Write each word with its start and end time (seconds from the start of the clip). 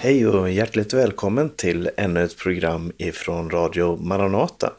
Hej 0.00 0.26
och 0.26 0.50
hjärtligt 0.50 0.94
välkommen 0.94 1.50
till 1.50 1.90
ännu 1.96 2.24
ett 2.24 2.38
program 2.38 2.92
ifrån 2.98 3.50
Radio 3.50 3.96
Maranata. 3.96 4.72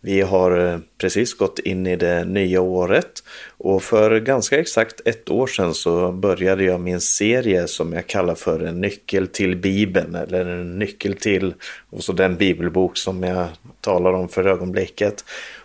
Vi 0.00 0.20
har 0.20 0.66
eh, 0.66 0.78
precis 0.98 1.34
gått 1.34 1.58
in 1.58 1.86
i 1.86 1.96
det 1.96 2.24
nya 2.24 2.60
året 2.60 3.12
och 3.58 3.82
för 3.82 4.20
ganska 4.20 4.60
exakt 4.60 5.00
ett 5.04 5.30
år 5.30 5.46
sedan 5.46 5.74
så 5.74 6.12
började 6.12 6.64
jag 6.64 6.80
min 6.80 7.00
serie 7.00 7.68
som 7.68 7.92
jag 7.92 8.06
kallar 8.06 8.34
för 8.34 8.60
en 8.60 8.80
nyckel 8.80 9.28
till 9.28 9.56
Bibeln 9.56 10.14
eller 10.14 10.46
en 10.46 10.78
nyckel 10.78 11.14
till 11.14 11.54
och 11.90 12.04
så 12.04 12.12
den 12.12 12.36
bibelbok 12.36 12.96
som 12.96 13.22
jag 13.22 13.48
talar 13.80 14.12
om 14.12 14.28
för 14.28 14.46
ögonblicket. 14.46 15.24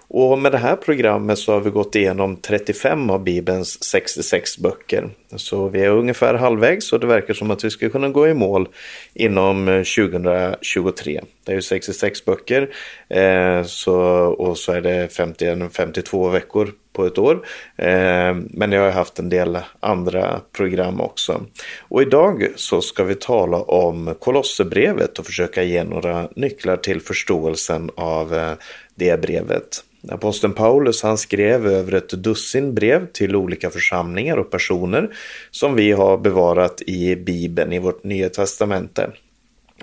Och 0.09 0.39
med 0.39 0.51
det 0.51 0.57
här 0.57 0.75
programmet 0.75 1.37
så 1.37 1.53
har 1.53 1.59
vi 1.59 1.69
gått 1.69 1.95
igenom 1.95 2.35
35 2.35 3.09
av 3.09 3.23
Bibelns 3.23 3.83
66 3.83 4.57
böcker. 4.57 5.09
Så 5.35 5.68
vi 5.68 5.82
är 5.82 5.89
ungefär 5.89 6.33
halvvägs 6.33 6.93
och 6.93 6.99
det 6.99 7.07
verkar 7.07 7.33
som 7.33 7.51
att 7.51 7.63
vi 7.63 7.69
ska 7.69 7.89
kunna 7.89 8.09
gå 8.09 8.27
i 8.27 8.33
mål 8.33 8.68
inom 9.13 9.68
eh, 9.68 9.83
2023. 9.83 11.21
Det 11.46 11.51
är 11.51 11.55
ju 11.55 11.61
66 11.61 12.25
böcker 12.25 12.69
eh, 13.09 13.63
så, 13.63 13.96
och 14.37 14.57
så 14.57 14.71
är 14.71 14.82
det 14.82 15.13
50, 15.13 15.69
52 15.69 16.29
veckor 16.29 16.71
på 16.93 17.05
ett 17.05 17.18
år. 17.18 17.47
Eh, 17.75 18.35
men 18.35 18.71
jag 18.71 18.82
har 18.82 18.91
haft 18.91 19.19
en 19.19 19.29
del 19.29 19.57
andra 19.79 20.41
program 20.51 21.01
också. 21.01 21.41
Och 21.79 22.01
idag 22.01 22.47
så 22.55 22.82
ska 22.82 23.04
vi 23.04 23.15
tala 23.15 23.57
om 23.57 24.15
Kolosserbrevet 24.19 25.19
och 25.19 25.25
försöka 25.25 25.63
ge 25.63 25.83
några 25.83 26.29
nycklar 26.35 26.77
till 26.77 27.01
förståelsen 27.01 27.91
av 27.96 28.35
eh, 28.35 28.54
det 28.96 29.21
brevet. 29.21 29.83
Aposteln 30.10 30.54
Paulus 30.54 31.04
han 31.04 31.18
skrev 31.18 31.68
över 31.68 31.93
ett 31.93 32.09
dussin 32.09 32.73
brev 32.73 33.08
till 33.11 33.36
olika 33.36 33.69
församlingar 33.69 34.38
och 34.38 34.52
personer 34.52 35.09
som 35.52 35.75
vi 35.75 35.92
har 35.92 36.17
bevarat 36.17 36.81
i 36.81 37.16
Bibeln 37.16 37.73
i 37.73 37.80
vårt 37.80 38.03
Nya 38.03 38.30
Testamente. 38.30 39.11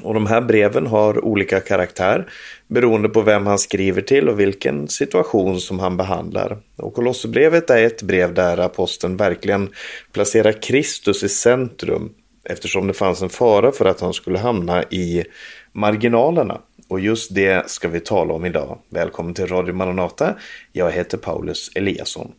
Och 0.02 0.14
de 0.14 0.26
här 0.26 0.40
breven 0.40 0.86
har 0.86 1.24
olika 1.24 1.60
karaktär 1.60 2.26
beroende 2.68 3.08
på 3.08 3.22
vem 3.22 3.46
han 3.46 3.58
skriver 3.58 4.02
till 4.02 4.28
och 4.28 4.40
vilken 4.40 4.88
situation 4.88 5.60
som 5.60 5.78
han 5.78 5.96
behandlar. 5.96 6.58
Och 6.76 6.94
Kolosserbrevet 6.94 7.70
är 7.70 7.84
ett 7.84 8.02
brev 8.02 8.34
där 8.34 8.58
aposteln 8.58 9.16
verkligen 9.16 9.68
placerar 10.12 10.62
Kristus 10.62 11.22
i 11.22 11.28
centrum 11.28 12.14
eftersom 12.44 12.86
det 12.86 12.92
fanns 12.92 13.22
en 13.22 13.28
fara 13.28 13.72
för 13.72 13.84
att 13.84 14.00
han 14.00 14.12
skulle 14.12 14.38
hamna 14.38 14.82
i 14.82 15.24
marginalerna. 15.72 16.60
Och 16.88 17.00
just 17.00 17.34
det 17.34 17.70
ska 17.70 17.88
vi 17.88 18.00
tala 18.00 18.34
om 18.34 18.44
idag. 18.44 18.78
Välkommen 18.88 19.34
till 19.34 19.46
Radio 19.46 19.74
Maranata. 19.74 20.34
Jag 20.72 20.90
heter 20.90 21.18
Paulus 21.18 21.70
Eliasson. 21.74 22.32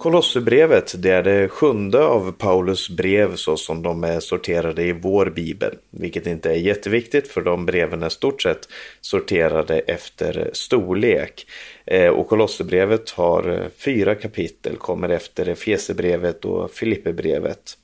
Kolosserbrevet 0.00 1.02
det 1.02 1.10
är 1.10 1.22
det 1.22 1.48
sjunde 1.48 2.04
av 2.04 2.32
Paulus 2.32 2.88
brev 2.88 3.36
så 3.36 3.56
som 3.56 3.82
de 3.82 4.04
är 4.04 4.20
sorterade 4.20 4.82
i 4.82 4.92
vår 4.92 5.26
bibel. 5.26 5.74
Vilket 5.90 6.26
inte 6.26 6.50
är 6.50 6.54
jätteviktigt 6.54 7.28
för 7.28 7.40
de 7.40 7.66
breven 7.66 8.02
är 8.02 8.08
stort 8.08 8.42
sett 8.42 8.68
sorterade 9.00 9.78
efter 9.78 10.50
storlek. 10.52 11.46
Eh, 11.84 12.08
och 12.08 12.28
Kolosserbrevet 12.28 13.10
har 13.10 13.48
eh, 13.48 13.68
fyra 13.76 14.14
kapitel, 14.14 14.76
kommer 14.76 15.08
efter 15.08 15.48
Efesebrevet 15.48 16.44
och 16.44 16.70
Filipperbrevet. 16.70 17.76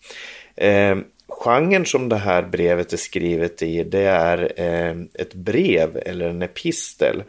Eh, 0.57 0.97
genren 1.29 1.87
som 1.87 2.09
det 2.09 2.17
här 2.17 2.43
brevet 2.43 2.93
är 2.93 2.97
skrivet 2.97 3.63
i 3.63 3.85
det 3.85 4.05
är 4.05 4.53
eh, 4.57 4.97
ett 5.15 5.35
brev 5.35 6.03
eller 6.07 6.29
en 6.29 6.43
epistel. 6.43 7.23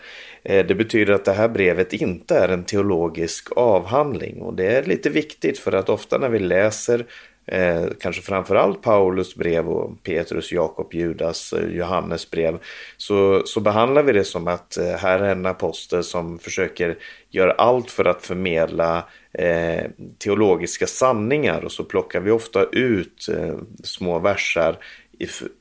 Eh, 0.44 0.66
det 0.66 0.75
betyder 0.75 1.14
att 1.14 1.25
det 1.25 1.33
här 1.33 1.48
brevet 1.48 1.94
inte 1.94 2.38
är 2.38 2.50
en 2.50 2.64
teologisk 2.64 3.48
avhandling 3.55 4.42
och 4.42 4.53
det 4.53 4.66
är 4.66 4.83
lite 4.83 5.09
viktigt 5.09 5.59
för 5.59 5.72
att 5.72 5.89
ofta 5.89 6.17
när 6.17 6.30
vi 6.30 6.39
läser 6.39 7.05
eh, 7.48 7.86
kanske 8.00 8.22
framförallt 8.22 8.82
Paulus 8.82 9.36
brev 9.36 9.70
och 9.70 10.04
Petrus, 10.04 10.52
Jakob, 10.52 10.94
Judas, 10.94 11.54
eh, 11.54 11.70
Johannes 11.70 12.32
brev, 12.32 12.60
så, 12.98 13.42
så 13.45 13.60
behandlar 13.60 14.04
vi 14.04 14.14
det 14.14 14.23
som 14.23 14.48
att 14.48 14.77
eh, 14.77 14.86
här 14.86 15.20
är 15.20 15.32
en 15.32 15.45
apostel 15.45 16.04
som 16.04 16.39
försöker 16.39 16.98
göra 17.30 17.52
allt 17.52 17.92
för 17.92 18.05
att 18.05 18.26
förmedla 18.26 19.08
eh, 19.33 19.83
teologiska 20.17 20.88
sanningar. 20.88 21.66
Och 21.66 21.71
så 21.71 21.83
plockar 21.83 22.20
vi 22.20 22.32
ofta 22.32 22.64
ut 22.64 23.30
eh, 23.30 23.55
små 23.83 24.20
versar 24.20 24.77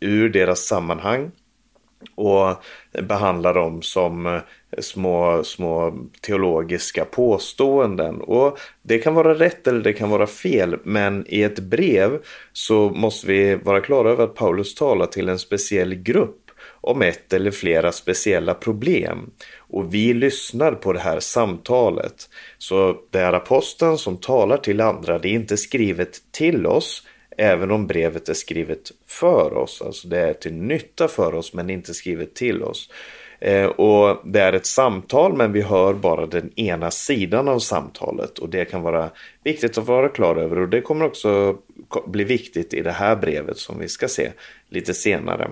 ur 0.01 0.29
deras 0.29 0.61
sammanhang 0.61 1.31
och 2.15 2.63
behandlar 3.03 3.55
dem 3.55 3.83
som 3.83 4.27
eh, 4.27 4.41
små, 4.79 5.45
små 5.45 5.99
teologiska 6.21 7.05
påståenden. 7.05 8.21
Och 8.21 8.59
det 8.83 8.99
kan 8.99 9.15
vara 9.15 9.35
rätt 9.35 9.67
eller 9.67 9.81
det 9.81 9.93
kan 9.93 10.11
vara 10.11 10.27
fel, 10.27 10.77
men 10.85 11.25
i 11.29 11.43
ett 11.43 11.59
brev 11.59 12.19
så 12.53 12.91
måste 12.91 13.27
vi 13.27 13.55
vara 13.55 13.81
klara 13.81 14.11
över 14.11 14.25
att 14.25 14.35
Paulus 14.35 14.75
talar 14.75 15.07
till 15.07 15.29
en 15.29 15.39
speciell 15.39 15.95
grupp 15.95 16.43
om 16.81 17.03
ett 17.03 17.33
eller 17.33 17.51
flera 17.51 17.93
speciella 17.93 18.55
problem. 18.55 19.31
Och 19.57 19.95
vi 19.95 20.15
lyssnar 20.15 20.73
på 20.73 20.93
det 20.93 21.01
här 21.01 21.21
samtalet. 21.21 22.29
Så 22.59 22.97
det 23.11 23.19
är 23.19 23.33
aposteln 23.33 23.99
som 23.99 24.17
talar 24.17 24.57
till 24.57 24.81
andra, 24.81 25.19
det 25.19 25.29
är 25.29 25.33
inte 25.33 25.57
skrivet 25.57 26.33
till 26.33 26.67
oss, 26.67 27.03
även 27.39 27.71
om 27.71 27.87
brevet 27.87 28.29
är 28.29 28.35
skrivet 28.35 28.93
för 29.07 29.57
oss. 29.57 29.83
Alltså 29.83 30.09
det 30.09 30.21
är 30.21 30.33
till 30.33 30.55
nytta 30.55 31.09
för 31.09 31.35
oss 31.35 31.53
men 31.55 31.71
inte 31.71 31.95
skrivet 31.95 32.35
till 32.35 32.63
oss. 32.63 32.91
Eh, 33.47 33.67
och 33.67 34.23
det 34.25 34.41
är 34.41 34.53
ett 34.53 34.67
samtal 34.67 35.37
men 35.37 35.53
vi 35.53 35.63
hör 35.63 35.95
bara 35.95 36.27
den 36.27 36.59
ena 36.59 36.91
sidan 36.91 37.49
av 37.49 37.59
samtalet 37.59 38.39
och 38.39 38.49
det 38.49 38.65
kan 38.65 38.83
vara 38.83 39.11
viktigt 39.45 39.79
att 39.79 39.87
vara 39.87 40.09
klar 40.09 40.37
över 40.37 40.59
och 40.59 40.69
det 40.69 40.81
kommer 40.81 41.05
också 41.05 41.57
bli 42.07 42.25
viktigt 42.25 42.75
i 42.75 42.83
det 42.83 42.91
här 42.91 43.17
brevet 43.17 43.59
som 43.59 43.79
vi 43.79 43.89
ska 43.89 44.09
se 44.09 44.33
lite 44.69 44.95
senare. 44.95 45.51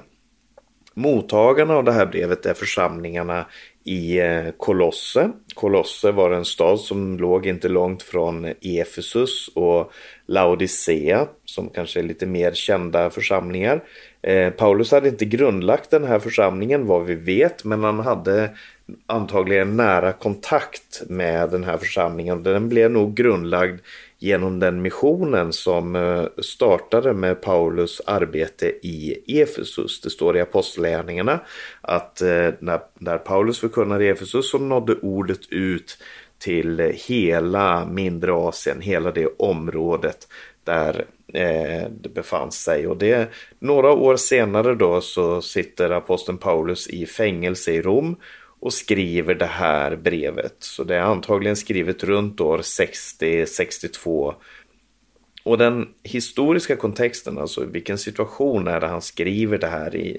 Mottagarna 0.94 1.74
av 1.74 1.84
det 1.84 1.92
här 1.92 2.06
brevet 2.06 2.46
är 2.46 2.54
församlingarna 2.54 3.46
i 3.84 4.18
eh, 4.18 4.50
Kolosse. 4.56 5.30
Kolosse 5.54 6.12
var 6.12 6.30
en 6.30 6.44
stad 6.44 6.80
som 6.80 7.18
låg 7.18 7.46
inte 7.46 7.68
långt 7.68 8.02
från 8.02 8.52
Efesus 8.60 9.48
och 9.54 9.92
Laodicea 10.26 11.26
som 11.44 11.68
kanske 11.68 12.00
är 12.00 12.04
lite 12.04 12.26
mer 12.26 12.52
kända 12.52 13.10
församlingar. 13.10 13.82
Eh, 14.22 14.50
Paulus 14.50 14.90
hade 14.90 15.08
inte 15.08 15.24
grundlagt 15.24 15.90
den 15.90 16.04
här 16.04 16.18
församlingen 16.18 16.86
vad 16.86 17.04
vi 17.04 17.14
vet 17.14 17.64
men 17.64 17.84
han 17.84 18.00
hade 18.00 18.50
antagligen 19.06 19.76
nära 19.76 20.12
kontakt 20.12 21.02
med 21.08 21.50
den 21.50 21.64
här 21.64 21.76
församlingen. 21.76 22.42
Den 22.42 22.68
blev 22.68 22.90
nog 22.90 23.14
grundlagd 23.14 23.80
genom 24.24 24.58
den 24.58 24.82
missionen 24.82 25.52
som 25.52 25.96
eh, 25.96 26.24
startade 26.38 27.12
med 27.12 27.42
Paulus 27.42 28.00
arbete 28.06 28.66
i 28.66 29.16
Efesus. 29.40 30.00
Det 30.00 30.10
står 30.10 30.36
i 30.36 30.40
Apostlagärningarna 30.40 31.40
att 31.80 32.20
eh, 32.20 32.48
när, 32.58 32.80
när 32.98 33.18
Paulus 33.18 33.58
förkunnade 33.60 34.04
i 34.04 34.08
Efesus 34.08 34.50
så 34.50 34.58
nådde 34.58 34.94
ordet 34.94 35.40
ut 35.50 35.98
till 36.38 36.92
hela 36.94 37.86
mindre 37.86 38.32
Asien, 38.32 38.80
hela 38.80 39.10
det 39.10 39.28
området 39.38 40.28
där 40.64 41.04
eh, 41.34 41.90
det 42.00 42.14
befann 42.14 42.52
sig. 42.52 42.86
Och 42.86 42.96
det, 42.96 43.28
några 43.58 43.92
år 43.92 44.16
senare 44.16 44.74
då 44.74 45.00
så 45.00 45.42
sitter 45.42 45.90
aposteln 45.90 46.38
Paulus 46.38 46.88
i 46.88 47.06
fängelse 47.06 47.72
i 47.72 47.82
Rom 47.82 48.16
och 48.64 48.72
skriver 48.72 49.34
det 49.34 49.46
här 49.46 49.96
brevet. 49.96 50.56
Så 50.58 50.84
det 50.84 50.96
är 50.96 51.00
antagligen 51.00 51.56
skrivet 51.56 52.04
runt 52.04 52.40
år 52.40 52.58
60-62. 52.58 54.34
Och 55.42 55.58
den 55.58 55.88
historiska 56.02 56.76
kontexten, 56.76 57.38
alltså 57.38 57.64
vilken 57.64 57.98
situation 57.98 58.68
är 58.68 58.80
det 58.80 58.86
han 58.86 59.02
skriver 59.02 59.58
det 59.58 59.66
här 59.66 59.96
i, 59.96 60.18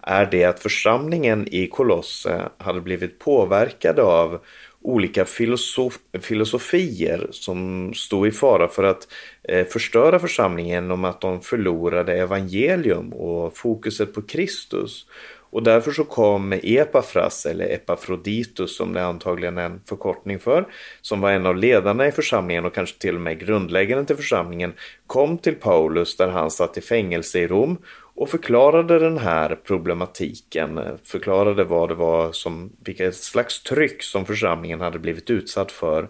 är 0.00 0.26
det 0.26 0.44
att 0.44 0.60
församlingen 0.60 1.48
i 1.54 1.66
Kolosse 1.66 2.48
hade 2.58 2.80
blivit 2.80 3.18
påverkade 3.18 4.02
av 4.02 4.40
olika 4.82 5.24
filosof 5.24 5.98
filosofier 6.20 7.28
som 7.30 7.90
stod 7.94 8.26
i 8.26 8.30
fara 8.30 8.68
för 8.68 8.84
att 8.84 9.08
eh, 9.42 9.66
förstöra 9.66 10.18
församlingen 10.18 10.90
om 10.90 11.04
att 11.04 11.20
de 11.20 11.40
förlorade 11.40 12.18
evangelium 12.18 13.12
och 13.12 13.56
fokuset 13.56 14.14
på 14.14 14.22
Kristus. 14.22 15.06
Och 15.50 15.62
därför 15.62 15.92
så 15.92 16.04
kom 16.04 16.52
Epafras, 16.62 17.46
eller 17.46 17.64
Epafroditus 17.64 18.76
som 18.76 18.92
det 18.92 19.04
antagligen 19.04 19.58
är 19.58 19.64
en 19.64 19.80
förkortning 19.88 20.38
för, 20.38 20.66
som 21.00 21.20
var 21.20 21.30
en 21.30 21.46
av 21.46 21.56
ledarna 21.56 22.06
i 22.06 22.12
församlingen 22.12 22.64
och 22.64 22.74
kanske 22.74 22.98
till 22.98 23.14
och 23.14 23.20
med 23.20 23.40
grundläggaren 23.40 24.06
till 24.06 24.16
församlingen, 24.16 24.72
kom 25.06 25.38
till 25.38 25.54
Paulus 25.54 26.16
där 26.16 26.28
han 26.28 26.50
satt 26.50 26.78
i 26.78 26.80
fängelse 26.80 27.38
i 27.38 27.46
Rom 27.46 27.78
och 28.16 28.28
förklarade 28.28 28.98
den 28.98 29.18
här 29.18 29.58
problematiken, 29.64 30.80
förklarade 31.04 31.64
vad 31.64 31.88
det 31.88 31.94
var 31.94 32.32
som, 32.32 32.72
vilket 32.84 33.16
slags 33.16 33.62
tryck 33.62 34.02
som 34.02 34.26
församlingen 34.26 34.80
hade 34.80 34.98
blivit 34.98 35.30
utsatt 35.30 35.72
för. 35.72 36.08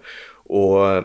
Och 0.48 1.04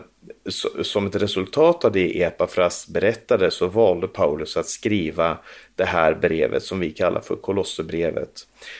som 0.82 1.06
ett 1.06 1.16
resultat 1.16 1.84
av 1.84 1.92
det 1.92 2.22
Epafras 2.22 2.88
berättade 2.88 3.50
så 3.50 3.66
valde 3.66 4.08
Paulus 4.08 4.56
att 4.56 4.66
skriva 4.66 5.38
det 5.76 5.84
här 5.84 6.14
brevet 6.14 6.62
som 6.62 6.80
vi 6.80 6.90
kallar 6.90 7.20
för 7.20 7.36
Kolosserbrevet. 7.36 8.32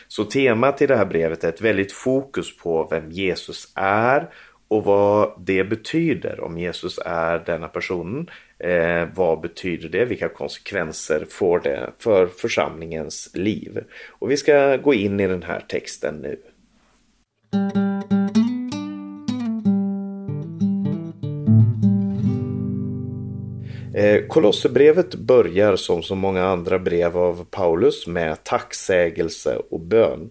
Så 0.09 0.25
temat 0.25 0.83
i 0.83 0.87
det 0.87 0.97
här 0.97 1.05
brevet 1.05 1.45
är 1.45 1.49
ett 1.49 1.61
väldigt 1.61 1.93
fokus 1.93 2.57
på 2.57 2.89
vem 2.91 3.11
Jesus 3.11 3.73
är 3.75 4.29
och 4.69 4.85
vad 4.85 5.33
det 5.39 5.65
betyder 5.65 6.41
om 6.41 6.59
Jesus 6.59 6.99
är 7.05 7.39
denna 7.47 7.69
personen. 7.69 8.31
Eh, 8.59 9.09
vad 9.15 9.41
betyder 9.41 9.89
det? 9.89 10.05
Vilka 10.05 10.29
konsekvenser 10.29 11.27
får 11.31 11.61
det 11.61 11.91
för 11.99 12.27
församlingens 12.27 13.31
liv? 13.35 13.85
Och 14.09 14.31
vi 14.31 14.37
ska 14.37 14.77
gå 14.77 14.95
in 14.95 15.21
i 15.21 15.27
den 15.27 15.43
här 15.43 15.61
texten 15.69 16.15
nu. 16.15 16.39
Eh, 23.95 24.27
Kolosserbrevet 24.27 25.15
börjar 25.15 25.77
som 25.77 26.03
så 26.03 26.15
många 26.15 26.45
andra 26.45 26.79
brev 26.79 27.19
av 27.19 27.45
Paulus 27.51 28.07
med 28.07 28.45
tacksägelse 28.45 29.57
och 29.71 29.81
bön. 29.81 30.31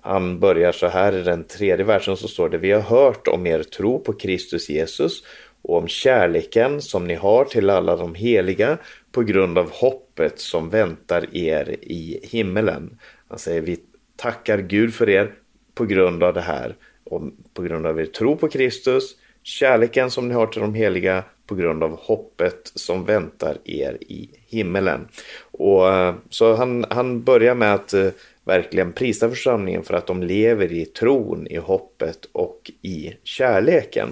Han 0.00 0.40
börjar 0.40 0.72
så 0.72 0.86
här 0.86 1.12
i 1.12 1.22
den 1.22 1.44
tredje 1.44 1.84
versen 1.84 2.16
så 2.16 2.28
står 2.28 2.48
det 2.48 2.58
Vi 2.58 2.72
har 2.72 2.80
hört 2.80 3.28
om 3.28 3.46
er 3.46 3.62
tro 3.62 3.98
på 3.98 4.12
Kristus 4.12 4.68
Jesus 4.68 5.22
och 5.62 5.76
om 5.76 5.88
kärleken 5.88 6.82
som 6.82 7.06
ni 7.06 7.14
har 7.14 7.44
till 7.44 7.70
alla 7.70 7.96
de 7.96 8.14
heliga 8.14 8.78
på 9.12 9.22
grund 9.22 9.58
av 9.58 9.70
hoppet 9.70 10.38
som 10.38 10.70
väntar 10.70 11.36
er 11.36 11.76
i 11.82 12.20
himmelen. 12.22 12.98
Han 13.28 13.38
säger 13.38 13.60
vi 13.60 13.78
tackar 14.16 14.58
Gud 14.58 14.94
för 14.94 15.08
er 15.08 15.32
på 15.74 15.84
grund 15.84 16.22
av 16.22 16.34
det 16.34 16.40
här, 16.40 16.76
och 17.04 17.22
på 17.54 17.62
grund 17.62 17.86
av 17.86 18.00
er 18.00 18.06
tro 18.06 18.36
på 18.36 18.48
Kristus, 18.48 19.16
kärleken 19.42 20.10
som 20.10 20.28
ni 20.28 20.34
har 20.34 20.46
till 20.46 20.60
de 20.60 20.74
heliga 20.74 21.24
på 21.48 21.54
grund 21.54 21.82
av 21.82 21.98
hoppet 22.00 22.72
som 22.74 23.04
väntar 23.04 23.58
er 23.64 23.98
i 24.00 24.30
himmelen. 24.46 25.08
Och 25.50 25.88
eh, 25.88 26.14
Så 26.30 26.54
han, 26.54 26.84
han 26.90 27.22
börjar 27.22 27.54
med 27.54 27.74
att 27.74 27.94
eh, 27.94 28.08
verkligen 28.44 28.92
prisa 28.92 29.28
församlingen 29.28 29.82
för 29.82 29.94
att 29.94 30.06
de 30.06 30.22
lever 30.22 30.72
i 30.72 30.84
tron, 30.84 31.46
i 31.46 31.56
hoppet 31.56 32.24
och 32.32 32.70
i 32.82 33.14
kärleken. 33.24 34.08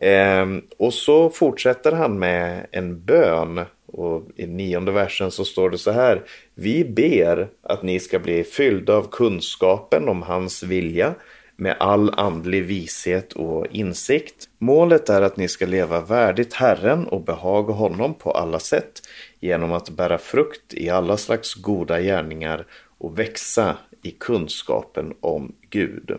Ehm, 0.00 0.62
och 0.76 0.94
så 0.94 1.30
fortsätter 1.30 1.92
han 1.92 2.18
med 2.18 2.66
en 2.70 3.04
bön 3.04 3.60
och 3.86 4.22
i 4.36 4.46
nionde 4.46 4.92
versen 4.92 5.30
så 5.30 5.44
står 5.44 5.70
det 5.70 5.78
så 5.78 5.90
här. 5.90 6.22
Vi 6.54 6.84
ber 6.84 7.48
att 7.62 7.82
ni 7.82 8.00
ska 8.00 8.18
bli 8.18 8.44
fyllda 8.44 8.94
av 8.94 9.08
kunskapen 9.10 10.08
om 10.08 10.22
hans 10.22 10.62
vilja 10.62 11.14
med 11.62 11.76
all 11.80 12.10
andlig 12.14 12.64
vishet 12.64 13.32
och 13.32 13.66
insikt. 13.66 14.48
Målet 14.58 15.08
är 15.08 15.22
att 15.22 15.36
ni 15.36 15.48
ska 15.48 15.66
leva 15.66 16.00
värdigt 16.00 16.54
Herren 16.54 17.06
och 17.06 17.24
behaga 17.24 17.72
honom 17.72 18.14
på 18.14 18.30
alla 18.30 18.58
sätt 18.58 19.02
genom 19.40 19.72
att 19.72 19.90
bära 19.90 20.18
frukt 20.18 20.74
i 20.74 20.90
alla 20.90 21.16
slags 21.16 21.54
goda 21.54 22.00
gärningar 22.00 22.66
och 22.98 23.18
växa 23.18 23.76
i 24.02 24.10
kunskapen 24.10 25.14
om 25.20 25.52
Gud. 25.70 26.10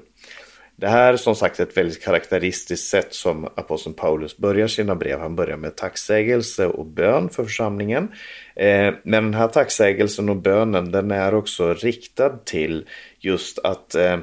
Det 0.75 0.87
här 0.87 1.13
är 1.13 1.17
som 1.17 1.35
sagt 1.35 1.59
ett 1.59 1.77
väldigt 1.77 2.03
karaktäristiskt 2.03 2.87
sätt 2.87 3.13
som 3.13 3.45
aposteln 3.45 3.95
Paulus 3.95 4.37
börjar 4.37 4.67
sina 4.67 4.95
brev. 4.95 5.19
Han 5.19 5.35
börjar 5.35 5.57
med 5.57 5.75
tacksägelse 5.75 6.67
och 6.67 6.85
bön 6.85 7.29
för 7.29 7.43
församlingen. 7.43 8.11
Eh, 8.55 8.93
men 9.03 9.23
den 9.23 9.33
här 9.33 9.47
tacksägelsen 9.47 10.29
och 10.29 10.35
bönen 10.35 10.91
den 10.91 11.11
är 11.11 11.33
också 11.33 11.73
riktad 11.73 12.29
till 12.29 12.85
just 13.19 13.59
att 13.59 13.95
eh, 13.95 14.17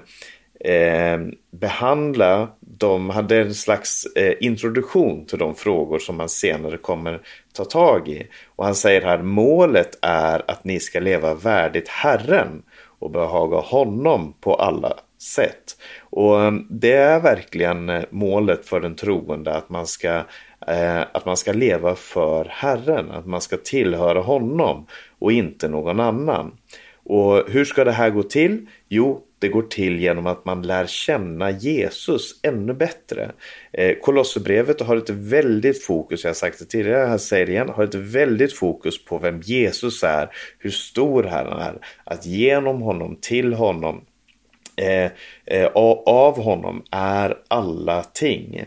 eh, 0.60 1.18
behandla, 1.50 2.48
de 2.60 3.10
hade 3.10 3.40
en 3.40 3.54
slags 3.54 4.06
eh, 4.16 4.34
introduktion 4.40 5.26
till 5.26 5.38
de 5.38 5.54
frågor 5.54 5.98
som 5.98 6.16
man 6.16 6.28
senare 6.28 6.76
kommer 6.76 7.20
ta 7.52 7.64
tag 7.64 8.08
i. 8.08 8.26
Och 8.56 8.64
han 8.64 8.74
säger 8.74 9.02
här, 9.02 9.22
målet 9.22 9.98
är 10.02 10.50
att 10.50 10.64
ni 10.64 10.80
ska 10.80 11.00
leva 11.00 11.34
värdigt 11.34 11.88
Herren 11.88 12.62
och 12.98 13.10
behaga 13.10 13.56
honom 13.56 14.34
på 14.40 14.54
alla 14.54 14.96
sätt. 15.22 15.76
Och 16.00 16.42
eh, 16.42 16.52
det 16.70 16.92
är 16.92 17.20
verkligen 17.20 17.88
eh, 17.88 18.02
målet 18.10 18.66
för 18.66 18.80
den 18.80 18.94
troende 18.94 19.54
att 19.54 19.68
man 19.68 19.86
ska 19.86 20.22
eh, 20.66 21.00
att 21.12 21.26
man 21.26 21.36
ska 21.36 21.52
leva 21.52 21.94
för 21.94 22.46
Herren, 22.50 23.10
att 23.10 23.26
man 23.26 23.40
ska 23.40 23.56
tillhöra 23.56 24.20
honom 24.20 24.86
och 25.18 25.32
inte 25.32 25.68
någon 25.68 26.00
annan. 26.00 26.52
Och 27.04 27.44
hur 27.48 27.64
ska 27.64 27.84
det 27.84 27.92
här 27.92 28.10
gå 28.10 28.22
till? 28.22 28.66
Jo, 28.88 29.22
det 29.40 29.48
går 29.48 29.62
till 29.62 30.00
genom 30.00 30.26
att 30.26 30.44
man 30.44 30.62
lär 30.62 30.86
känna 30.86 31.50
Jesus 31.50 32.40
ännu 32.42 32.74
bättre. 32.74 33.32
Eh, 33.72 33.94
Kolosserbrevet 34.02 34.80
har 34.80 34.96
ett 34.96 35.10
väldigt 35.10 35.84
fokus, 35.84 36.24
jag 36.24 36.28
har 36.28 36.34
sagt 36.34 36.58
det 36.58 36.64
tidigare, 36.64 37.10
jag 37.10 37.20
säger 37.20 37.46
det 37.46 37.52
igen, 37.52 37.68
har 37.68 37.84
ett 37.84 37.94
väldigt 37.94 38.52
fokus 38.52 39.04
på 39.04 39.18
vem 39.18 39.40
Jesus 39.40 40.02
är, 40.02 40.28
hur 40.58 40.70
stor 40.70 41.22
han 41.22 41.46
är, 41.46 41.78
att 42.04 42.26
genom 42.26 42.82
honom, 42.82 43.18
till 43.20 43.52
honom, 43.52 44.04
eh, 44.76 45.10
eh, 45.46 45.66
av 46.06 46.42
honom 46.42 46.82
är 46.90 47.38
alla 47.48 48.02
ting. 48.02 48.64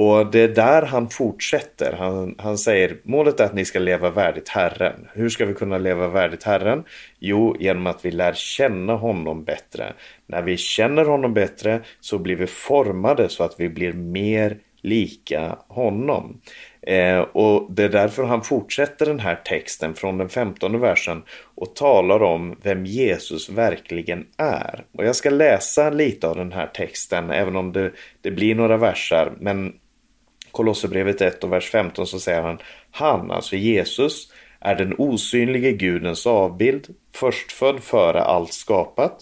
Och 0.00 0.26
det 0.26 0.40
är 0.40 0.48
där 0.48 0.82
han 0.82 1.08
fortsätter. 1.08 1.92
Han, 1.92 2.34
han 2.38 2.58
säger 2.58 2.96
målet 3.02 3.40
är 3.40 3.44
att 3.44 3.54
ni 3.54 3.64
ska 3.64 3.78
leva 3.78 4.10
värdigt 4.10 4.48
Herren. 4.48 5.08
Hur 5.12 5.28
ska 5.28 5.46
vi 5.46 5.54
kunna 5.54 5.78
leva 5.78 6.08
värdigt 6.08 6.42
Herren? 6.42 6.84
Jo, 7.18 7.56
genom 7.60 7.86
att 7.86 8.04
vi 8.04 8.10
lär 8.10 8.32
känna 8.32 8.94
honom 8.94 9.44
bättre. 9.44 9.92
När 10.26 10.42
vi 10.42 10.56
känner 10.56 11.04
honom 11.04 11.34
bättre 11.34 11.80
så 12.00 12.18
blir 12.18 12.36
vi 12.36 12.46
formade 12.46 13.28
så 13.28 13.44
att 13.44 13.54
vi 13.60 13.68
blir 13.68 13.92
mer 13.92 14.58
lika 14.82 15.58
honom. 15.68 16.40
Eh, 16.82 17.18
och 17.18 17.72
det 17.72 17.84
är 17.84 17.88
därför 17.88 18.24
han 18.24 18.42
fortsätter 18.42 19.06
den 19.06 19.20
här 19.20 19.40
texten 19.44 19.94
från 19.94 20.18
den 20.18 20.28
femtonde 20.28 20.78
versen 20.78 21.22
och 21.54 21.74
talar 21.74 22.22
om 22.22 22.56
vem 22.62 22.86
Jesus 22.86 23.50
verkligen 23.50 24.26
är. 24.36 24.84
Och 24.92 25.04
jag 25.04 25.16
ska 25.16 25.30
läsa 25.30 25.90
lite 25.90 26.28
av 26.28 26.36
den 26.36 26.52
här 26.52 26.66
texten 26.66 27.30
även 27.30 27.56
om 27.56 27.72
det, 27.72 27.92
det 28.20 28.30
blir 28.30 28.54
några 28.54 28.76
versar. 28.76 29.32
Men 29.40 29.74
Kolosserbrevet 30.58 31.20
1 31.20 31.44
och 31.44 31.52
vers 31.52 31.70
15 31.70 32.06
så 32.06 32.20
säger 32.20 32.42
han 32.42 32.58
Han, 32.90 33.30
alltså 33.30 33.56
Jesus, 33.56 34.32
är 34.60 34.74
den 34.74 34.94
osynlige 34.98 35.72
Gudens 35.72 36.26
avbild, 36.26 36.88
förstfödd 37.14 37.80
före 37.80 38.22
allt 38.22 38.52
skapat. 38.52 39.12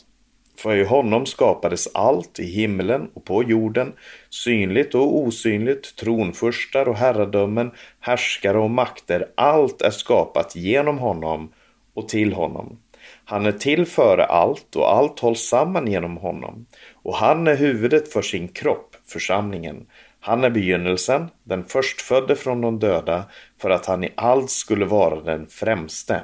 För 0.59 0.77
i 0.77 0.85
honom 0.85 1.27
skapades 1.27 1.89
allt 1.95 2.39
i 2.39 2.45
himlen 2.45 3.11
och 3.15 3.25
på 3.25 3.43
jorden, 3.43 3.93
synligt 4.31 4.95
och 4.95 5.19
osynligt, 5.19 5.97
tronfurstar 5.97 6.89
och 6.89 6.97
herradömen, 6.97 7.71
härskare 8.01 8.59
och 8.59 8.71
makter. 8.71 9.27
Allt 9.35 9.83
är 9.83 9.91
skapat 9.91 10.57
genom 10.57 10.99
honom 10.99 11.53
och 11.95 12.09
till 12.09 12.33
honom. 12.33 12.79
Han 13.25 13.47
är 13.47 13.53
till 13.53 13.87
före 13.87 14.25
allt 14.25 14.77
och 14.77 14.93
allt 14.93 15.21
hålls 15.21 15.41
samman 15.41 15.87
genom 15.87 16.17
honom. 16.17 16.67
Och 16.95 17.17
han 17.17 17.47
är 17.47 17.57
huvudet 17.57 18.13
för 18.13 18.23
sin 18.23 18.49
kropp, 18.49 18.97
församlingen. 19.07 19.87
Han 20.27 20.45
är 20.45 20.51
begynnelsen, 20.51 21.29
den 21.45 21.65
förstfödde 21.65 22.37
från 22.37 22.61
de 22.61 22.79
döda, 22.79 23.25
för 23.61 23.71
att 23.71 23.87
han 23.87 24.05
i 24.05 24.13
allt 24.15 24.51
skulle 24.51 24.85
vara 24.85 25.21
den 25.21 25.47
främste. 25.47 26.23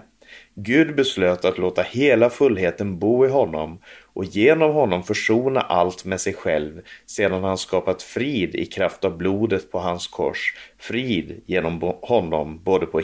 Gud 0.54 0.96
beslöt 0.96 1.44
att 1.44 1.58
låta 1.58 1.82
hela 1.82 2.30
fullheten 2.30 2.98
bo 2.98 3.26
i 3.26 3.28
honom 3.28 3.78
och 4.02 4.24
genom 4.24 4.72
honom 4.72 5.02
försona 5.02 5.60
allt 5.60 6.04
med 6.04 6.20
sig 6.20 6.34
själv 6.34 6.80
sedan 7.06 7.44
han 7.44 7.58
skapat 7.58 8.02
frid 8.02 8.54
i 8.54 8.66
kraft 8.66 9.04
av 9.04 9.16
blodet 9.16 9.70
på 9.72 9.78
hans 9.78 10.06
kors. 10.06 10.56
Frid 10.78 11.42
genom 11.46 11.94
honom 12.02 12.60
både 12.64 12.86
på, 12.86 13.00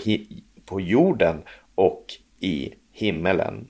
på 0.66 0.80
jorden 0.80 1.42
och 1.74 2.04
i 2.40 2.74
himmelen. 2.92 3.68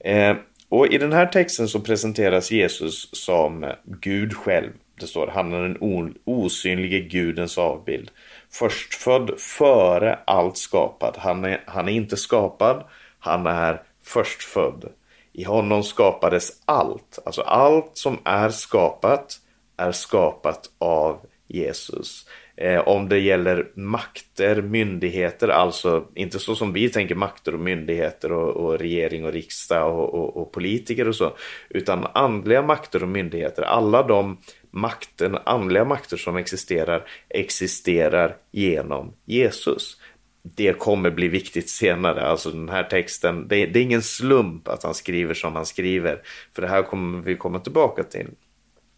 Eh, 0.00 0.36
och 0.68 0.86
i 0.86 0.98
den 0.98 1.12
här 1.12 1.26
texten 1.26 1.68
så 1.68 1.80
presenteras 1.80 2.50
Jesus 2.50 3.10
som 3.12 3.72
Gud 3.84 4.34
själv. 4.34 4.72
Det 5.00 5.06
står 5.06 5.26
han 5.26 5.52
är 5.52 5.62
den 5.62 6.14
osynlige 6.24 7.00
gudens 7.00 7.58
avbild. 7.58 8.10
Förstfödd 8.50 9.40
före 9.40 10.18
allt 10.24 10.56
skapad. 10.56 11.16
Han 11.18 11.44
är, 11.44 11.64
han 11.66 11.88
är 11.88 11.92
inte 11.92 12.16
skapad, 12.16 12.84
han 13.18 13.46
är 13.46 13.82
förstfödd. 14.02 14.84
I 15.32 15.44
honom 15.44 15.82
skapades 15.82 16.62
allt. 16.64 17.18
Alltså 17.26 17.42
allt 17.42 17.90
som 17.92 18.18
är 18.24 18.48
skapat 18.48 19.40
är 19.76 19.92
skapat 19.92 20.70
av 20.78 21.20
Jesus. 21.46 22.26
Eh, 22.56 22.88
om 22.88 23.08
det 23.08 23.18
gäller 23.18 23.70
makter, 23.74 24.62
myndigheter, 24.62 25.48
alltså 25.48 26.04
inte 26.14 26.38
så 26.38 26.54
som 26.54 26.72
vi 26.72 26.88
tänker 26.88 27.14
makter 27.14 27.54
och 27.54 27.60
myndigheter 27.60 28.32
och, 28.32 28.56
och 28.56 28.78
regering 28.78 29.24
och 29.24 29.32
riksdag 29.32 29.98
och, 29.98 30.14
och, 30.14 30.36
och, 30.36 30.52
politiker 30.52 31.08
och 31.08 31.14
så, 31.14 31.36
utan 31.68 32.06
andliga 32.12 32.62
makter 32.62 33.02
och 33.02 33.08
myndigheter, 33.08 33.62
alla 33.62 34.02
de 34.02 34.38
makten, 34.76 35.38
andliga 35.44 35.84
makter 35.84 36.16
som 36.16 36.36
existerar, 36.36 37.08
existerar 37.28 38.36
genom 38.50 39.14
Jesus. 39.24 39.96
Det 40.42 40.72
kommer 40.78 41.10
bli 41.10 41.28
viktigt 41.28 41.70
senare, 41.70 42.26
alltså 42.26 42.50
den 42.50 42.68
här 42.68 42.84
texten, 42.84 43.48
det, 43.48 43.66
det 43.66 43.78
är 43.78 43.82
ingen 43.82 44.02
slump 44.02 44.68
att 44.68 44.82
han 44.82 44.94
skriver 44.94 45.34
som 45.34 45.56
han 45.56 45.66
skriver, 45.66 46.22
för 46.54 46.62
det 46.62 46.68
här 46.68 46.82
kommer 46.82 47.22
vi 47.22 47.36
komma 47.36 47.58
tillbaka 47.58 48.02
till. 48.02 48.26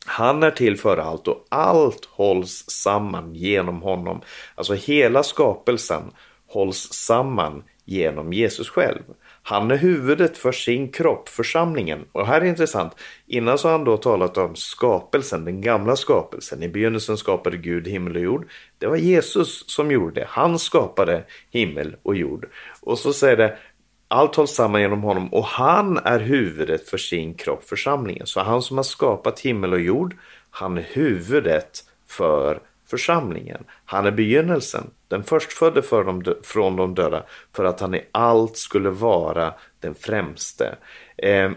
Han 0.06 0.42
är 0.42 0.50
till 0.50 0.76
för 0.76 0.96
allt 0.96 1.28
och 1.28 1.46
allt 1.48 2.04
hålls 2.04 2.64
samman 2.68 3.34
genom 3.34 3.82
honom. 3.82 4.20
Alltså 4.54 4.74
hela 4.74 5.22
skapelsen 5.22 6.02
hålls 6.46 6.92
samman 6.92 7.62
genom 7.84 8.32
Jesus 8.32 8.68
själv. 8.68 9.02
Han 9.48 9.70
är 9.70 9.76
huvudet 9.76 10.38
för 10.38 10.52
sin 10.52 10.88
kropp, 10.88 11.28
församlingen. 11.28 12.04
Och 12.12 12.26
här 12.26 12.40
är 12.40 12.44
intressant. 12.44 12.92
Innan 13.26 13.58
så 13.58 13.68
har 13.68 13.72
han 13.72 13.84
då 13.84 13.96
talat 13.96 14.38
om 14.38 14.56
skapelsen, 14.56 15.44
den 15.44 15.60
gamla 15.60 15.96
skapelsen. 15.96 16.62
I 16.62 16.68
begynnelsen 16.68 17.16
skapade 17.16 17.56
Gud 17.56 17.88
himmel 17.88 18.16
och 18.16 18.22
jord. 18.22 18.48
Det 18.78 18.86
var 18.86 18.96
Jesus 18.96 19.70
som 19.70 19.90
gjorde 19.90 20.20
det. 20.20 20.26
Han 20.28 20.58
skapade 20.58 21.24
himmel 21.50 21.96
och 22.02 22.16
jord. 22.16 22.46
Och 22.80 22.98
så 22.98 23.12
säger 23.12 23.36
det 23.36 23.56
allt 24.08 24.34
hålls 24.34 24.50
samman 24.50 24.80
genom 24.80 25.02
honom 25.02 25.32
och 25.32 25.44
han 25.44 25.98
är 25.98 26.20
huvudet 26.20 26.88
för 26.88 26.98
sin 26.98 27.34
kropp, 27.34 27.64
församlingen. 27.64 28.26
Så 28.26 28.40
han 28.40 28.62
som 28.62 28.76
har 28.76 28.84
skapat 28.84 29.40
himmel 29.40 29.72
och 29.72 29.80
jord, 29.80 30.16
han 30.50 30.78
är 30.78 30.86
huvudet 30.92 31.84
för 32.08 32.60
församlingen. 32.90 33.64
Han 33.84 34.06
är 34.06 34.10
begynnelsen, 34.10 34.90
den 35.08 35.24
förstfödde 35.24 35.82
för 35.82 36.04
de, 36.04 36.34
från 36.42 36.76
de 36.76 36.94
döda, 36.94 37.22
för 37.52 37.64
att 37.64 37.80
han 37.80 37.94
i 37.94 38.04
allt 38.12 38.56
skulle 38.56 38.90
vara 38.90 39.54
den 39.80 39.94
främste. 39.94 40.76
Eh, 41.16 41.50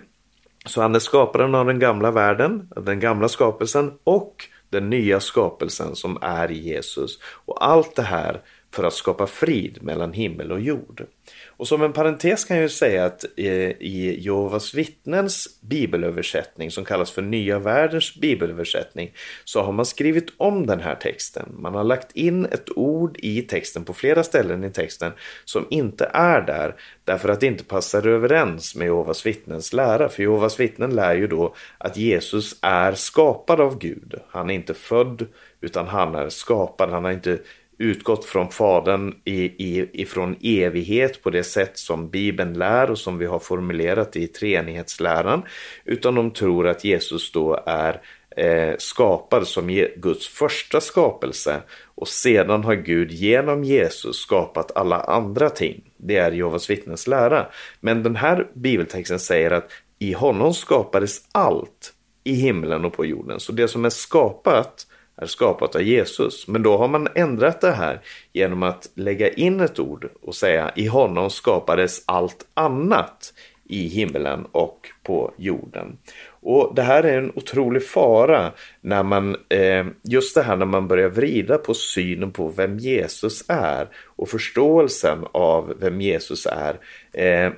så 0.66 0.82
han 0.82 0.96
är 0.96 1.00
skaparen 1.00 1.56
av 1.56 1.66
den 1.66 1.80
gamla 1.80 2.12
världen, 2.12 2.70
den 2.76 3.00
gamla 3.00 3.28
skapelsen 3.28 3.94
och 4.04 4.46
den 4.70 4.90
nya 4.90 5.20
skapelsen 5.20 5.96
som 5.96 6.18
är 6.22 6.50
Jesus. 6.50 7.20
Och 7.46 7.66
allt 7.66 7.96
det 7.96 8.02
här 8.02 8.42
för 8.74 8.84
att 8.84 8.94
skapa 8.94 9.28
frid 9.28 9.78
mellan 9.82 10.14
himmel 10.14 10.52
och 10.52 10.62
jord. 10.62 11.06
Och 11.48 11.68
som 11.68 11.82
en 11.82 11.94
parentes 11.94 12.46
kan 12.46 12.58
jag 12.58 12.64
ju 12.64 12.70
säga 12.70 13.06
att 13.06 13.26
eh, 13.38 13.46
i 13.70 14.18
Jehovas 14.20 14.74
vittnens 14.74 15.60
bibelöversättning 15.62 16.72
som 16.72 16.86
kallas 16.86 17.12
för 17.12 17.22
Nya 17.22 17.60
världens 17.60 18.16
bibelöversättning 18.16 19.12
så 19.44 19.62
har 19.62 19.72
man 19.72 19.86
skrivit 19.86 20.34
om 20.38 20.68
den 20.68 20.80
här 20.80 20.96
texten. 20.96 21.56
Man 21.58 21.76
har 21.76 21.84
lagt 21.84 22.12
in 22.12 22.46
ett 22.46 22.78
ord 22.78 23.18
i 23.20 23.42
texten 23.42 23.86
på 23.86 23.94
flera 23.94 24.24
ställen 24.24 24.64
i 24.64 24.72
texten 24.72 25.12
som 25.46 25.68
inte 25.70 26.12
är 26.14 26.42
där 26.42 26.76
därför 27.04 27.30
att 27.30 27.40
det 27.40 27.48
inte 27.48 27.64
passar 27.64 28.08
överens 28.08 28.76
med 28.76 28.86
Jehovas 28.86 29.26
vittnens 29.26 29.74
lära. 29.74 30.10
För 30.10 30.24
Jehovas 30.24 30.60
vittnen 30.60 30.96
lär 30.96 31.16
ju 31.16 31.28
då 31.28 31.56
att 31.78 31.98
Jesus 31.98 32.56
är 32.62 32.94
skapad 32.94 33.62
av 33.62 33.78
Gud. 33.78 34.16
Han 34.30 34.50
är 34.50 34.54
inte 34.54 34.74
född 34.74 35.28
utan 35.62 35.88
han 35.88 36.16
är 36.16 36.30
skapad. 36.30 36.90
Han 36.90 37.04
har 37.04 37.12
inte 37.12 37.40
utgått 37.82 38.26
från 38.26 38.50
Fadern 38.50 39.16
i, 39.24 39.44
i, 39.44 39.90
ifrån 39.94 40.36
evighet 40.42 41.24
på 41.24 41.30
det 41.30 41.44
sätt 41.44 41.78
som 41.78 42.10
Bibeln 42.10 42.54
lär 42.54 42.92
och 42.92 42.98
som 42.98 43.18
vi 43.18 43.26
har 43.26 43.40
formulerat 43.40 44.16
i 44.16 44.28
treenighetsläran. 44.28 45.42
Utan 45.86 46.16
de 46.16 46.32
tror 46.32 46.68
att 46.68 46.84
Jesus 46.84 47.32
då 47.32 47.64
är 47.66 48.02
eh, 48.38 48.76
skapad 48.78 49.48
som 49.48 49.88
Guds 49.96 50.28
första 50.28 50.82
skapelse 50.82 51.62
och 51.96 52.08
sedan 52.08 52.64
har 52.64 52.76
Gud 52.76 53.12
genom 53.12 53.64
Jesus 53.64 54.16
skapat 54.16 54.72
alla 54.76 55.00
andra 55.00 55.50
ting. 55.50 55.82
Det 55.98 56.18
är 56.18 56.32
Jehovas 56.32 56.70
vittnens 56.70 57.08
lära. 57.08 57.48
Men 57.80 58.04
den 58.04 58.16
här 58.16 58.48
bibeltexten 58.54 59.20
säger 59.20 59.52
att 59.52 59.72
i 60.00 60.14
honom 60.14 60.54
skapades 60.54 61.22
allt 61.32 61.94
i 62.24 62.34
himlen 62.34 62.86
och 62.86 62.94
på 62.94 63.06
jorden. 63.06 63.40
Så 63.40 63.52
det 63.52 63.68
som 63.68 63.86
är 63.86 63.90
skapat 63.90 64.88
är 65.22 65.26
skapat 65.26 65.76
av 65.76 65.82
Jesus. 65.82 66.48
Men 66.48 66.64
då 66.64 66.78
har 66.78 66.88
man 66.88 67.08
ändrat 67.16 67.62
det 67.62 67.72
här 67.72 68.02
genom 68.34 68.64
att 68.64 68.90
lägga 68.96 69.30
in 69.30 69.60
ett 69.60 69.80
ord 69.80 70.10
och 70.22 70.36
säga 70.36 70.72
i 70.76 70.88
honom 70.88 71.30
skapades 71.30 72.04
allt 72.06 72.46
annat 72.54 73.34
i 73.72 73.88
himlen 73.88 74.46
och 74.52 74.90
på 75.04 75.34
jorden. 75.38 75.98
Och 76.28 76.76
Det 76.76 76.82
här 76.82 77.04
är 77.04 77.18
en 77.18 77.32
otrolig 77.36 77.88
fara 77.88 78.52
när 78.82 79.04
man, 79.04 79.36
eh, 79.50 79.86
just 80.04 80.36
det 80.36 80.42
här 80.42 80.56
när 80.56 80.66
man 80.66 80.88
börjar 80.88 81.10
vrida 81.10 81.58
på 81.58 81.74
synen 81.74 82.32
på 82.32 82.48
vem 82.48 82.78
Jesus 82.78 83.44
är 83.48 83.88
och 84.06 84.30
förståelsen 84.30 85.26
av 85.32 85.74
vem 85.80 86.02
Jesus 86.02 86.48
är. 86.48 86.80
Eh, 87.14 87.52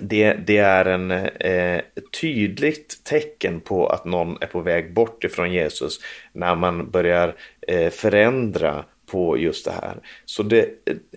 det, 0.00 0.32
det 0.32 0.56
är 0.56 0.84
en 0.84 1.10
eh, 1.10 1.80
tydligt 2.20 3.04
tecken 3.04 3.60
på 3.60 3.86
att 3.86 4.04
någon 4.04 4.36
är 4.40 4.46
på 4.46 4.60
väg 4.60 4.94
bort 4.94 5.24
ifrån 5.24 5.52
Jesus 5.52 6.00
när 6.32 6.54
man 6.56 6.90
börjar 6.90 7.36
eh, 7.68 7.90
förändra 7.90 8.84
på 9.06 9.38
just 9.38 9.64
det 9.64 9.70
här. 9.70 10.00
Så 10.24 10.42
det, 10.42 10.70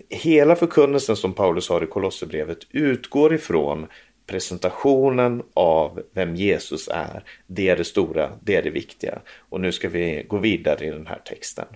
hela 0.08 0.56
förkunnelsen 0.56 1.16
som 1.16 1.32
Paulus 1.32 1.68
har 1.68 1.84
i 1.84 1.86
Kolosserbrevet 1.86 2.58
utgår 2.70 3.34
ifrån 3.34 3.86
presentationen 4.26 5.42
av 5.54 6.02
vem 6.14 6.36
Jesus 6.36 6.88
är. 6.88 7.24
Det 7.46 7.68
är 7.68 7.76
det 7.76 7.84
stora, 7.84 8.32
det 8.42 8.56
är 8.56 8.62
det 8.62 8.70
viktiga. 8.70 9.18
Och 9.48 9.60
nu 9.60 9.72
ska 9.72 9.88
vi 9.88 10.24
gå 10.28 10.38
vidare 10.38 10.86
i 10.86 10.90
den 10.90 11.06
här 11.06 11.20
texten. 11.24 11.66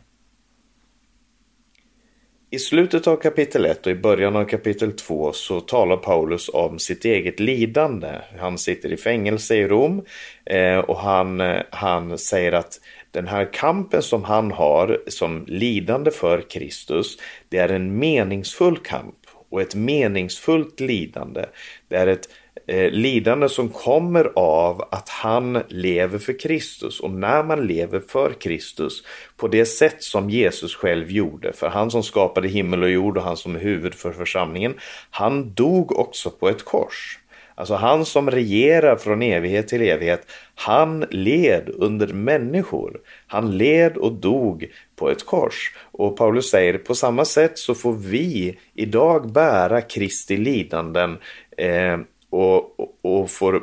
I 2.50 2.58
slutet 2.58 3.06
av 3.06 3.16
kapitel 3.16 3.64
1 3.64 3.86
och 3.86 3.92
i 3.92 3.94
början 3.94 4.36
av 4.36 4.44
kapitel 4.44 4.92
2 4.92 5.32
så 5.32 5.60
talar 5.60 5.96
Paulus 5.96 6.48
om 6.48 6.78
sitt 6.78 7.04
eget 7.04 7.40
lidande. 7.40 8.08
Han 8.38 8.58
sitter 8.58 8.92
i 8.92 8.96
fängelse 8.96 9.56
i 9.56 9.68
Rom 9.68 10.04
eh, 10.44 10.78
och 10.78 10.98
han, 10.98 11.42
han 11.70 12.18
säger 12.18 12.52
att 12.52 12.80
den 13.10 13.26
här 13.26 13.52
kampen 13.52 14.02
som 14.02 14.24
han 14.24 14.52
har 14.52 15.02
som 15.06 15.44
lidande 15.46 16.10
för 16.10 16.50
Kristus, 16.50 17.18
det 17.48 17.58
är 17.58 17.68
en 17.68 17.98
meningsfull 17.98 18.78
kamp 18.78 19.18
och 19.50 19.60
ett 19.60 19.74
meningsfullt 19.74 20.80
lidande. 20.80 21.44
Det 21.88 21.96
är 21.96 22.06
ett 22.06 22.28
eh, 22.66 22.90
lidande 22.90 23.48
som 23.48 23.68
kommer 23.68 24.32
av 24.36 24.88
att 24.90 25.08
han 25.08 25.62
lever 25.68 26.18
för 26.18 26.38
Kristus. 26.38 27.00
Och 27.00 27.10
när 27.10 27.42
man 27.42 27.66
lever 27.66 28.00
för 28.08 28.32
Kristus 28.32 29.02
på 29.36 29.48
det 29.48 29.66
sätt 29.66 30.02
som 30.02 30.30
Jesus 30.30 30.74
själv 30.74 31.10
gjorde, 31.10 31.52
för 31.52 31.68
han 31.68 31.90
som 31.90 32.02
skapade 32.02 32.48
himmel 32.48 32.82
och 32.82 32.90
jord 32.90 33.16
och 33.16 33.22
han 33.22 33.36
som 33.36 33.56
är 33.56 33.60
huvud 33.60 33.94
för 33.94 34.12
församlingen, 34.12 34.74
han 35.10 35.54
dog 35.54 35.98
också 35.98 36.30
på 36.30 36.48
ett 36.48 36.64
kors. 36.64 37.18
Alltså 37.58 37.74
han 37.74 38.04
som 38.04 38.30
regerar 38.30 38.96
från 38.96 39.22
evighet 39.22 39.68
till 39.68 39.82
evighet, 39.82 40.26
han 40.54 41.00
led 41.10 41.70
under 41.74 42.06
människor. 42.06 43.00
Han 43.26 43.58
led 43.58 43.96
och 43.96 44.12
dog 44.12 44.66
på 44.96 45.10
ett 45.10 45.26
kors. 45.26 45.72
Och 45.92 46.16
Paulus 46.16 46.50
säger 46.50 46.78
på 46.78 46.94
samma 46.94 47.24
sätt 47.24 47.58
så 47.58 47.74
får 47.74 47.92
vi 47.92 48.58
idag 48.74 49.32
bära 49.32 49.80
Kristi 49.80 50.36
lidanden 50.36 51.18
eh, 51.56 51.98
och, 52.36 52.80
och, 52.80 52.98
och, 53.02 53.30
får 53.30 53.62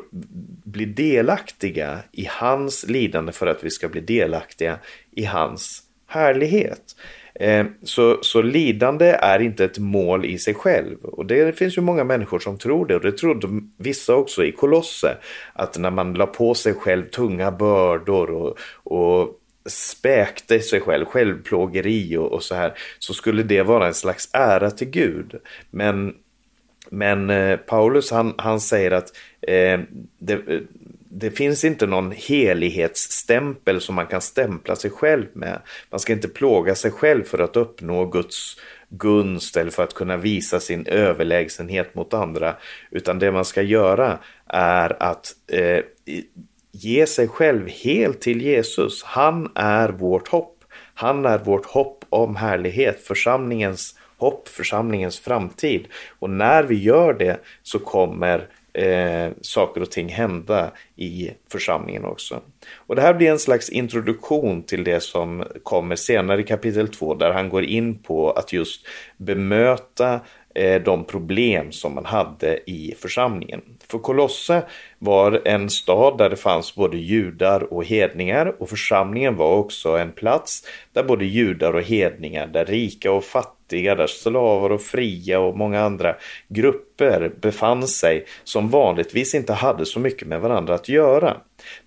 bli 0.63 0.85
delaktiga 0.85 1.99
i 2.11 2.27
hans 2.29 2.85
lidande 2.87 3.31
för 3.31 3.47
att 3.47 3.63
vi 3.63 3.69
ska 3.69 3.89
bli 3.89 4.01
delaktiga 4.01 4.79
i 5.11 5.25
hans 5.25 5.83
härlighet. 6.07 6.81
Eh, 7.35 7.65
så, 7.83 8.17
så 8.21 8.41
lidande 8.41 9.05
är 9.05 9.39
inte 9.39 9.65
ett 9.65 9.79
mål 9.79 10.25
i 10.25 10.37
sig 10.37 10.53
själv. 10.53 10.97
Och 11.03 11.25
det 11.25 11.57
finns 11.57 11.77
ju 11.77 11.81
många 11.81 12.03
människor 12.03 12.39
som 12.39 12.57
tror 12.57 12.85
det. 12.85 12.95
Och 12.95 13.01
det 13.01 13.17
trodde 13.17 13.47
vissa 13.77 14.15
också 14.15 14.45
i 14.45 14.51
Kolosse. 14.51 15.17
Att 15.53 15.77
när 15.77 15.91
man 15.91 16.13
la 16.13 16.25
på 16.25 16.53
sig 16.53 16.73
själv 16.73 17.03
tunga 17.03 17.51
bördor 17.51 18.29
och, 18.31 18.57
och 18.83 19.39
späkte 19.65 20.59
sig 20.59 20.81
själv, 20.81 21.05
självplågeri 21.05 22.17
och, 22.17 22.31
och 22.31 22.43
så 22.43 22.55
här. 22.55 22.73
Så 22.99 23.13
skulle 23.13 23.43
det 23.43 23.63
vara 23.63 23.87
en 23.87 23.93
slags 23.93 24.29
ära 24.33 24.71
till 24.71 24.89
Gud. 24.89 25.35
Men 25.71 26.13
men 26.89 27.29
eh, 27.29 27.57
Paulus 27.57 28.11
han, 28.11 28.33
han 28.37 28.59
säger 28.59 28.91
att 28.91 29.09
eh, 29.41 29.79
det, 30.19 30.33
eh, 30.33 30.61
det 31.09 31.31
finns 31.31 31.63
inte 31.63 31.87
någon 31.87 32.11
helighetsstämpel 32.11 33.81
som 33.81 33.95
man 33.95 34.07
kan 34.07 34.21
stämpla 34.21 34.75
sig 34.75 34.91
själv 34.91 35.25
med. 35.33 35.61
Man 35.89 35.99
ska 35.99 36.13
inte 36.13 36.27
plåga 36.27 36.75
sig 36.75 36.91
själv 36.91 37.23
för 37.23 37.39
att 37.39 37.57
uppnå 37.57 38.05
Guds 38.05 38.57
gunst 38.89 39.57
eller 39.57 39.71
för 39.71 39.83
att 39.83 39.93
kunna 39.93 40.17
visa 40.17 40.59
sin 40.59 40.85
överlägsenhet 40.85 41.95
mot 41.95 42.13
andra. 42.13 42.55
Utan 42.91 43.19
det 43.19 43.31
man 43.31 43.45
ska 43.45 43.61
göra 43.61 44.19
är 44.47 45.03
att 45.03 45.35
eh, 45.47 45.83
ge 46.71 47.05
sig 47.05 47.27
själv 47.27 47.69
helt 47.69 48.21
till 48.21 48.41
Jesus. 48.41 49.03
Han 49.03 49.51
är 49.55 49.89
vårt 49.89 50.27
hopp. 50.27 50.63
Han 50.93 51.25
är 51.25 51.37
vårt 51.37 51.65
hopp 51.65 52.05
om 52.09 52.35
härlighet, 52.35 53.07
församlingens 53.07 53.95
hopp, 54.17 54.47
församlingens 54.47 55.19
framtid. 55.19 55.87
Och 56.19 56.29
när 56.29 56.63
vi 56.63 56.75
gör 56.75 57.13
det 57.13 57.39
så 57.63 57.79
kommer 57.79 58.47
eh, 58.73 59.31
saker 59.41 59.81
och 59.81 59.91
ting 59.91 60.09
hända 60.09 60.71
i 60.95 61.31
församlingen 61.51 62.05
också. 62.05 62.41
Och 62.75 62.95
det 62.95 63.01
här 63.01 63.13
blir 63.13 63.31
en 63.31 63.39
slags 63.39 63.69
introduktion 63.69 64.63
till 64.63 64.83
det 64.83 64.99
som 64.99 65.43
kommer 65.63 65.95
senare 65.95 66.41
i 66.41 66.43
kapitel 66.43 66.87
2 66.87 67.13
där 67.13 67.31
han 67.31 67.49
går 67.49 67.63
in 67.63 67.97
på 67.97 68.31
att 68.31 68.53
just 68.53 68.87
bemöta 69.17 70.19
Eh, 70.55 70.81
de 70.81 71.03
problem 71.03 71.71
som 71.71 71.95
man 71.95 72.05
hade 72.05 72.59
i 72.71 72.95
församlingen. 72.99 73.61
För 73.87 73.99
Kolosse 73.99 74.63
var 74.99 75.41
en 75.45 75.69
stad 75.69 76.17
där 76.17 76.29
det 76.29 76.35
fanns 76.35 76.75
både 76.75 76.97
judar 76.97 77.73
och 77.73 77.85
hedningar 77.85 78.55
och 78.59 78.69
församlingen 78.69 79.35
var 79.35 79.55
också 79.55 79.89
en 79.89 80.11
plats 80.11 80.63
där 80.93 81.03
både 81.03 81.25
judar 81.25 81.73
och 81.73 81.81
hedningar, 81.81 82.47
där 82.47 82.65
rika 82.65 83.11
och 83.11 83.23
fattiga, 83.23 83.95
där 83.95 84.07
slavar 84.07 84.69
och 84.69 84.81
fria 84.81 85.39
och 85.39 85.57
många 85.57 85.81
andra 85.81 86.15
grupper 86.47 87.31
befann 87.41 87.87
sig 87.87 88.25
som 88.43 88.69
vanligtvis 88.69 89.35
inte 89.35 89.53
hade 89.53 89.85
så 89.85 89.99
mycket 89.99 90.27
med 90.27 90.41
varandra 90.41 90.73
att 90.73 90.89
göra. 90.89 91.37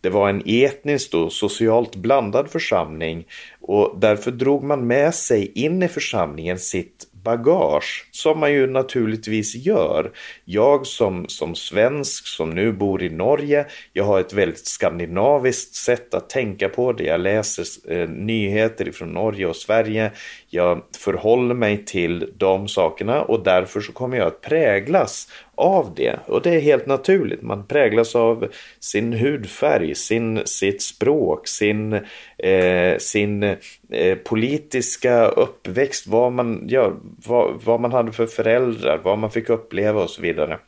Det 0.01 0.09
var 0.11 0.29
en 0.29 0.43
etniskt 0.47 1.15
och 1.15 1.33
socialt 1.33 1.97
blandad 1.97 2.51
församling 2.51 3.25
och 3.61 3.95
därför 3.99 4.31
drog 4.31 4.65
man 4.65 4.87
med 4.87 5.15
sig 5.15 5.53
in 5.55 5.83
i 5.83 5.89
församlingen 5.89 6.59
sitt 6.59 7.06
bagage, 7.27 8.09
som 8.11 8.41
man 8.41 8.53
ju 8.53 8.67
naturligtvis 8.67 9.55
gör. 9.55 10.11
Jag 10.45 10.87
som, 10.87 11.29
som 11.29 11.55
svensk 11.55 12.27
som 12.27 12.51
nu 12.51 12.73
bor 12.73 13.03
i 13.03 13.09
Norge, 13.09 13.67
jag 13.93 14.05
har 14.05 14.21
ett 14.21 14.33
väldigt 14.33 14.67
skandinaviskt 14.67 15.75
sätt 15.75 16.15
att 16.15 16.31
tänka 16.31 16.69
på 16.69 16.93
det. 16.93 17.05
Jag 17.05 17.21
läser 17.21 17.93
eh, 17.93 18.09
nyheter 18.09 18.93
från 18.93 19.09
Norge 19.09 19.47
och 19.47 19.57
Sverige. 19.57 20.13
Jag 20.57 20.83
förhåller 20.99 21.55
mig 21.55 21.85
till 21.85 22.33
de 22.37 22.69
sakerna 22.69 23.23
och 23.23 23.45
därför 23.45 23.81
så 23.81 23.93
kommer 23.93 24.17
jag 24.17 24.27
att 24.27 24.41
präglas 24.41 25.29
av 25.55 25.95
det. 25.97 26.19
Och 26.27 26.43
det 26.43 26.55
är 26.55 26.61
helt 26.61 26.87
naturligt. 26.87 27.43
Man 27.43 27.67
präglas 27.67 28.17
av 28.17 28.49
sin 28.81 29.13
hudfärg, 29.13 29.95
sin, 29.95 30.43
sitt 30.45 30.83
språk, 30.83 31.49
sin, 31.49 31.93
eh, 32.39 32.99
sin 32.99 33.43
eh, 33.43 34.19
politiska 34.25 35.27
uppväxt, 35.27 36.07
vad 36.07 36.33
man, 36.33 36.65
ja, 36.69 36.93
vad, 37.27 37.63
vad 37.65 37.81
man 37.81 37.93
hade 37.93 38.13
för 38.13 38.27
föräldrar, 38.27 39.01
vad 39.03 39.19
man 39.19 39.31
fick 39.31 39.49
uppleva 39.49 40.03
och 40.03 40.11
så 40.11 40.23
vidare. 40.23 40.59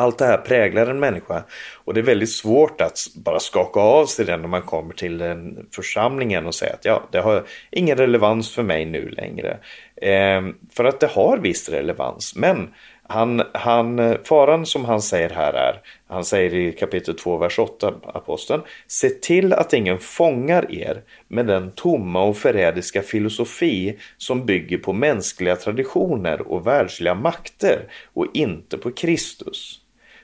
Allt 0.00 0.18
det 0.18 0.24
här 0.24 0.36
präglar 0.36 0.86
en 0.86 1.00
människa 1.00 1.44
och 1.84 1.94
det 1.94 2.00
är 2.00 2.04
väldigt 2.04 2.30
svårt 2.30 2.80
att 2.80 2.98
bara 3.14 3.40
skaka 3.40 3.80
av 3.80 4.06
sig 4.06 4.24
den 4.24 4.40
när 4.40 4.48
man 4.48 4.62
kommer 4.62 4.94
till 4.94 5.18
den 5.18 5.66
församlingen 5.74 6.46
och 6.46 6.54
säga 6.54 6.72
att 6.72 6.84
ja, 6.84 7.02
det 7.10 7.20
har 7.20 7.44
ingen 7.70 7.96
relevans 7.96 8.54
för 8.54 8.62
mig 8.62 8.84
nu 8.84 9.08
längre. 9.08 9.58
Eh, 9.96 10.42
för 10.72 10.84
att 10.84 11.00
det 11.00 11.06
har 11.06 11.38
viss 11.38 11.68
relevans, 11.68 12.36
men 12.36 12.68
han, 13.02 13.42
han, 13.52 14.16
faran 14.24 14.66
som 14.66 14.84
han 14.84 15.02
säger 15.02 15.30
här 15.30 15.52
är, 15.52 15.80
han 16.08 16.24
säger 16.24 16.54
i 16.54 16.72
kapitel 16.72 17.16
2, 17.16 17.36
vers 17.36 17.58
8, 17.58 17.94
aposteln, 18.14 18.62
se 18.86 19.08
till 19.08 19.52
att 19.52 19.72
ingen 19.72 19.98
fångar 19.98 20.74
er 20.74 21.02
med 21.28 21.46
den 21.46 21.70
tomma 21.70 22.22
och 22.22 22.36
förrädiska 22.36 23.02
filosofi 23.02 23.98
som 24.16 24.46
bygger 24.46 24.78
på 24.78 24.92
mänskliga 24.92 25.56
traditioner 25.56 26.40
och 26.52 26.66
världsliga 26.66 27.14
makter 27.14 27.88
och 28.14 28.26
inte 28.34 28.78
på 28.78 28.92
Kristus. 28.92 29.79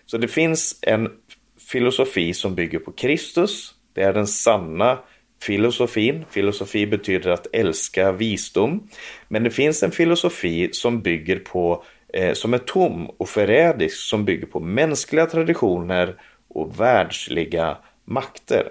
Så 0.06 0.18
det 0.18 0.28
finns 0.28 0.78
en 0.82 1.08
filosofi 1.70 2.34
som 2.34 2.54
bygger 2.54 2.78
på 2.78 2.92
Kristus, 2.92 3.74
det 3.94 4.02
är 4.02 4.12
den 4.12 4.26
sanna 4.26 4.98
filosofin. 5.42 6.24
Filosofi 6.30 6.86
betyder 6.86 7.30
att 7.30 7.46
älska 7.52 8.12
visdom. 8.12 8.88
Men 9.28 9.42
det 9.42 9.50
finns 9.50 9.82
en 9.82 9.90
filosofi 9.90 10.68
som 10.72 11.02
bygger 11.02 11.38
på 11.38 11.84
eh, 12.12 12.32
som 12.32 12.54
är 12.54 12.58
tom 12.58 13.06
och 13.06 13.28
förrädisk 13.28 13.96
som 13.96 14.24
bygger 14.24 14.46
på 14.46 14.60
mänskliga 14.60 15.26
traditioner 15.26 16.20
och 16.48 16.80
världsliga 16.80 17.78
makter. 18.04 18.68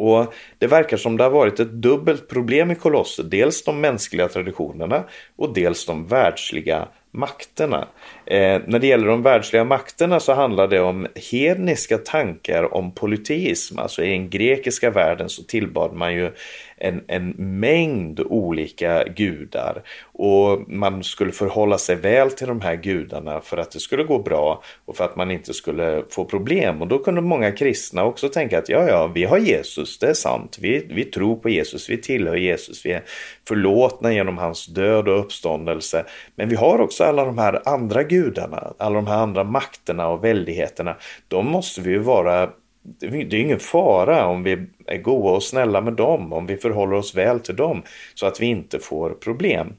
Och 0.00 0.34
Det 0.58 0.66
verkar 0.66 0.96
som 0.96 1.16
det 1.16 1.24
har 1.24 1.30
varit 1.30 1.60
ett 1.60 1.72
dubbelt 1.72 2.28
problem 2.28 2.70
i 2.70 2.74
Kolosser. 2.74 3.22
Dels 3.22 3.64
de 3.64 3.80
mänskliga 3.80 4.28
traditionerna 4.28 5.04
och 5.36 5.54
dels 5.54 5.86
de 5.86 6.06
världsliga 6.06 6.88
makterna. 7.10 7.88
Eh, 8.26 8.60
när 8.66 8.78
det 8.78 8.86
gäller 8.86 9.06
de 9.06 9.22
världsliga 9.22 9.64
makterna 9.64 10.20
så 10.20 10.32
handlar 10.32 10.68
det 10.68 10.80
om 10.80 11.06
hedniska 11.30 11.98
tankar 11.98 12.74
om 12.74 12.94
polyteism. 12.94 13.78
Alltså 13.78 14.04
i 14.04 14.10
den 14.10 14.30
grekiska 14.30 14.90
världen 14.90 15.28
så 15.28 15.42
tillbad 15.42 15.92
man 15.92 16.14
ju 16.14 16.32
en, 16.80 17.04
en 17.06 17.34
mängd 17.36 18.20
olika 18.20 19.04
gudar. 19.04 19.82
Och 20.02 20.68
man 20.68 21.04
skulle 21.04 21.32
förhålla 21.32 21.78
sig 21.78 21.96
väl 21.96 22.30
till 22.30 22.46
de 22.46 22.60
här 22.60 22.76
gudarna 22.76 23.40
för 23.40 23.56
att 23.56 23.70
det 23.70 23.80
skulle 23.80 24.04
gå 24.04 24.18
bra 24.18 24.62
och 24.84 24.96
för 24.96 25.04
att 25.04 25.16
man 25.16 25.30
inte 25.30 25.54
skulle 25.54 26.02
få 26.10 26.24
problem. 26.24 26.82
Och 26.82 26.88
då 26.88 26.98
kunde 26.98 27.20
många 27.20 27.52
kristna 27.52 28.04
också 28.04 28.28
tänka 28.28 28.58
att 28.58 28.68
ja, 28.68 28.88
ja, 28.88 29.06
vi 29.06 29.24
har 29.24 29.38
Jesus, 29.38 29.98
det 29.98 30.06
är 30.06 30.14
sant. 30.14 30.58
Vi, 30.60 30.86
vi 30.90 31.04
tror 31.04 31.36
på 31.36 31.48
Jesus, 31.48 31.90
vi 31.90 31.96
tillhör 31.96 32.36
Jesus, 32.36 32.86
vi 32.86 32.92
är 32.92 33.02
förlåtna 33.48 34.12
genom 34.12 34.38
hans 34.38 34.66
död 34.66 35.08
och 35.08 35.20
uppståndelse. 35.20 36.04
Men 36.34 36.48
vi 36.48 36.56
har 36.56 36.80
också 36.80 37.04
alla 37.04 37.24
de 37.24 37.38
här 37.38 37.62
andra 37.64 38.02
gudarna, 38.02 38.72
alla 38.78 38.94
de 38.94 39.06
här 39.06 39.18
andra 39.18 39.44
makterna 39.44 40.08
och 40.08 40.24
väldigheterna. 40.24 40.96
De 41.28 41.46
måste 41.46 41.80
vi 41.80 41.90
ju 41.90 41.98
vara 41.98 42.50
det 42.98 43.06
är 43.06 43.34
ingen 43.34 43.60
fara 43.60 44.26
om 44.26 44.42
vi 44.42 44.66
är 44.86 44.98
goda 44.98 45.30
och 45.30 45.42
snälla 45.42 45.80
med 45.80 45.92
dem, 45.92 46.32
om 46.32 46.46
vi 46.46 46.56
förhåller 46.56 46.96
oss 46.96 47.14
väl 47.14 47.40
till 47.40 47.56
dem 47.56 47.82
så 48.14 48.26
att 48.26 48.40
vi 48.40 48.46
inte 48.46 48.78
får 48.78 49.10
problem. 49.10 49.74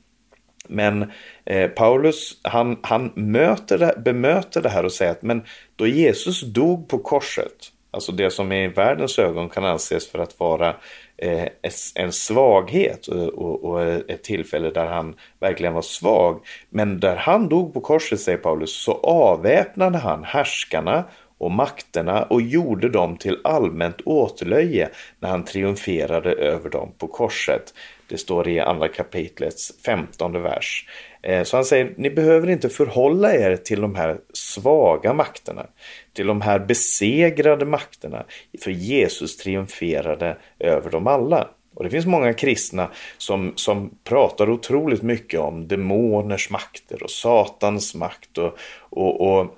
Men 0.67 1.11
eh, 1.45 1.69
Paulus 1.69 2.41
han, 2.43 2.79
han 2.81 3.11
möter 3.15 3.77
det, 3.77 4.01
bemöter 4.05 4.61
det 4.61 4.69
här 4.69 4.85
och 4.85 4.91
säger 4.91 5.11
att 5.11 5.21
men 5.21 5.43
då 5.75 5.87
Jesus 5.87 6.41
dog 6.41 6.89
på 6.89 6.97
korset, 6.97 7.53
alltså 7.91 8.11
det 8.11 8.29
som 8.29 8.51
i 8.51 8.67
världens 8.67 9.19
ögon 9.19 9.49
kan 9.49 9.65
anses 9.65 10.11
för 10.11 10.19
att 10.19 10.39
vara 10.39 10.75
eh, 11.17 11.47
en 11.95 12.11
svaghet 12.11 13.07
och, 13.07 13.29
och, 13.29 13.63
och, 13.63 13.81
ett 13.83 14.23
tillfälle 14.23 14.69
där 14.69 14.85
han 14.85 15.15
verkligen 15.39 15.73
var 15.73 15.81
svag. 15.81 16.39
Men 16.69 16.99
där 16.99 17.15
han 17.15 17.49
dog 17.49 17.73
på 17.73 17.81
korset, 17.81 18.19
säger 18.19 18.37
Paulus, 18.37 18.83
så 18.83 18.91
avväpnade 18.93 19.97
han 19.97 20.23
härskarna 20.23 21.03
och 21.41 21.51
makterna 21.51 22.23
och 22.23 22.41
gjorde 22.41 22.89
dem 22.89 23.17
till 23.17 23.37
allmänt 23.43 24.01
åtlöje 24.05 24.89
när 25.19 25.29
han 25.29 25.45
triumferade 25.45 26.31
över 26.31 26.69
dem 26.69 26.91
på 26.97 27.07
korset. 27.07 27.73
Det 28.07 28.17
står 28.17 28.47
i 28.47 28.59
andra 28.59 28.87
kapitlets 28.87 29.83
femtonde 29.85 30.39
vers. 30.39 30.87
Eh, 31.21 31.43
så 31.43 31.57
han 31.57 31.65
säger, 31.65 31.93
ni 31.97 32.09
behöver 32.09 32.49
inte 32.49 32.69
förhålla 32.69 33.33
er 33.33 33.55
till 33.55 33.81
de 33.81 33.95
här 33.95 34.17
svaga 34.33 35.13
makterna, 35.13 35.65
till 36.13 36.27
de 36.27 36.41
här 36.41 36.59
besegrade 36.59 37.65
makterna, 37.65 38.25
för 38.61 38.71
Jesus 38.71 39.37
triumferade 39.37 40.37
över 40.59 40.89
dem 40.89 41.07
alla. 41.07 41.47
Och 41.73 41.83
det 41.83 41.89
finns 41.89 42.05
många 42.05 42.33
kristna 42.33 42.91
som, 43.17 43.53
som 43.55 43.89
pratar 44.03 44.49
otroligt 44.49 45.01
mycket 45.01 45.39
om 45.39 45.67
demoners 45.67 46.49
makter 46.49 47.03
och 47.03 47.11
satans 47.11 47.95
makt 47.95 48.37
och, 48.37 48.57
och, 48.89 49.21
och 49.21 49.57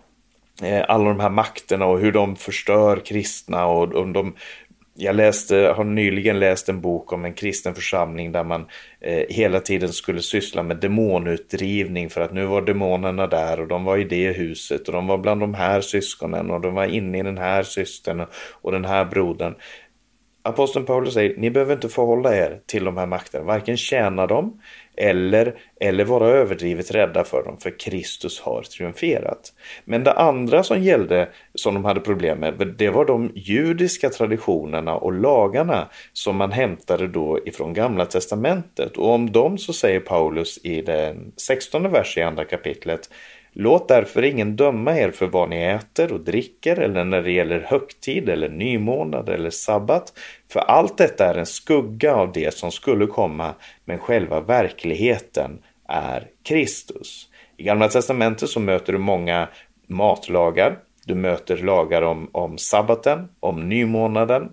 Eh, 0.61 0.85
alla 0.87 1.09
de 1.09 1.19
här 1.19 1.29
makterna 1.29 1.85
och 1.85 1.99
hur 1.99 2.11
de 2.11 2.35
förstör 2.35 3.05
kristna 3.05 3.65
och, 3.65 3.93
och 3.93 4.07
de 4.07 4.35
jag 4.95 5.15
läste, 5.15 5.73
har 5.77 5.83
nyligen 5.83 6.39
läst 6.39 6.69
en 6.69 6.81
bok 6.81 7.13
om 7.13 7.25
en 7.25 7.33
kristen 7.33 7.75
församling 7.75 8.31
där 8.31 8.43
man 8.43 8.65
eh, 9.01 9.23
hela 9.29 9.59
tiden 9.59 9.93
skulle 9.93 10.21
syssla 10.21 10.63
med 10.63 10.77
demonutdrivning 10.77 12.09
för 12.09 12.21
att 12.21 12.33
nu 12.33 12.45
var 12.45 12.61
demonerna 12.61 13.27
där 13.27 13.59
och 13.59 13.67
de 13.67 13.83
var 13.83 13.97
i 13.97 14.03
det 14.03 14.31
huset 14.31 14.87
och 14.87 14.93
de 14.93 15.07
var 15.07 15.17
bland 15.17 15.41
de 15.41 15.53
här 15.53 15.81
syskonen 15.81 16.51
och 16.51 16.61
de 16.61 16.73
var 16.73 16.85
inne 16.85 17.19
i 17.19 17.23
den 17.23 17.37
här 17.37 17.63
systern 17.63 18.19
och, 18.19 18.29
och 18.61 18.71
den 18.71 18.85
här 18.85 19.05
brodern. 19.05 19.55
Aposteln 20.45 20.85
Paulus 20.85 21.13
säger, 21.13 21.37
ni 21.37 21.51
behöver 21.51 21.73
inte 21.73 21.89
förhålla 21.89 22.35
er 22.35 22.59
till 22.65 22.83
de 22.83 22.97
här 22.97 23.05
makterna, 23.05 23.45
varken 23.45 23.77
tjäna 23.77 24.27
dem 24.27 24.61
eller, 24.97 25.55
eller 25.79 26.05
vara 26.05 26.27
överdrivet 26.27 26.91
rädda 26.91 27.23
för 27.23 27.43
dem, 27.43 27.57
för 27.57 27.79
Kristus 27.79 28.39
har 28.39 28.61
triumferat. 28.61 29.53
Men 29.85 30.03
det 30.03 30.13
andra 30.13 30.63
som 30.63 30.83
gällde, 30.83 31.29
som 31.55 31.73
de 31.73 31.85
hade 31.85 31.99
problem 31.99 32.39
med, 32.39 32.75
det 32.77 32.89
var 32.89 33.05
de 33.05 33.31
judiska 33.35 34.09
traditionerna 34.09 34.95
och 34.95 35.13
lagarna 35.13 35.89
som 36.13 36.35
man 36.35 36.51
hämtade 36.51 37.07
då 37.07 37.39
ifrån 37.45 37.73
Gamla 37.73 38.05
Testamentet. 38.05 38.97
Och 38.97 39.09
om 39.09 39.31
dem 39.31 39.57
så 39.57 39.73
säger 39.73 39.99
Paulus 39.99 40.59
i 40.63 40.81
den 40.81 41.31
16 41.37 41.91
versen 41.91 42.23
i 42.23 42.25
andra 42.25 42.45
kapitlet 42.45 43.09
Låt 43.53 43.87
därför 43.87 44.23
ingen 44.23 44.55
döma 44.55 44.97
er 44.97 45.11
för 45.11 45.27
vad 45.27 45.49
ni 45.49 45.63
äter 45.63 46.13
och 46.13 46.19
dricker 46.19 46.79
eller 46.79 47.03
när 47.03 47.21
det 47.21 47.31
gäller 47.31 47.59
högtid 47.59 48.29
eller 48.29 48.49
nymånad 48.49 49.29
eller 49.29 49.49
sabbat. 49.49 50.13
För 50.51 50.59
allt 50.59 50.97
detta 50.97 51.25
är 51.25 51.35
en 51.35 51.45
skugga 51.45 52.15
av 52.15 52.31
det 52.31 52.53
som 52.53 52.71
skulle 52.71 53.07
komma, 53.07 53.53
men 53.85 53.97
själva 53.97 54.41
verkligheten 54.41 55.59
är 55.87 56.27
Kristus. 56.43 57.29
I 57.57 57.63
Gamla 57.63 57.87
Testamentet 57.87 58.49
så 58.49 58.59
möter 58.59 58.93
du 58.93 58.99
många 58.99 59.47
matlagar. 59.87 60.79
Du 61.05 61.15
möter 61.15 61.57
lagar 61.57 62.01
om, 62.01 62.29
om 62.31 62.57
sabbaten, 62.57 63.29
om 63.39 63.69
nymånaden, 63.69 64.51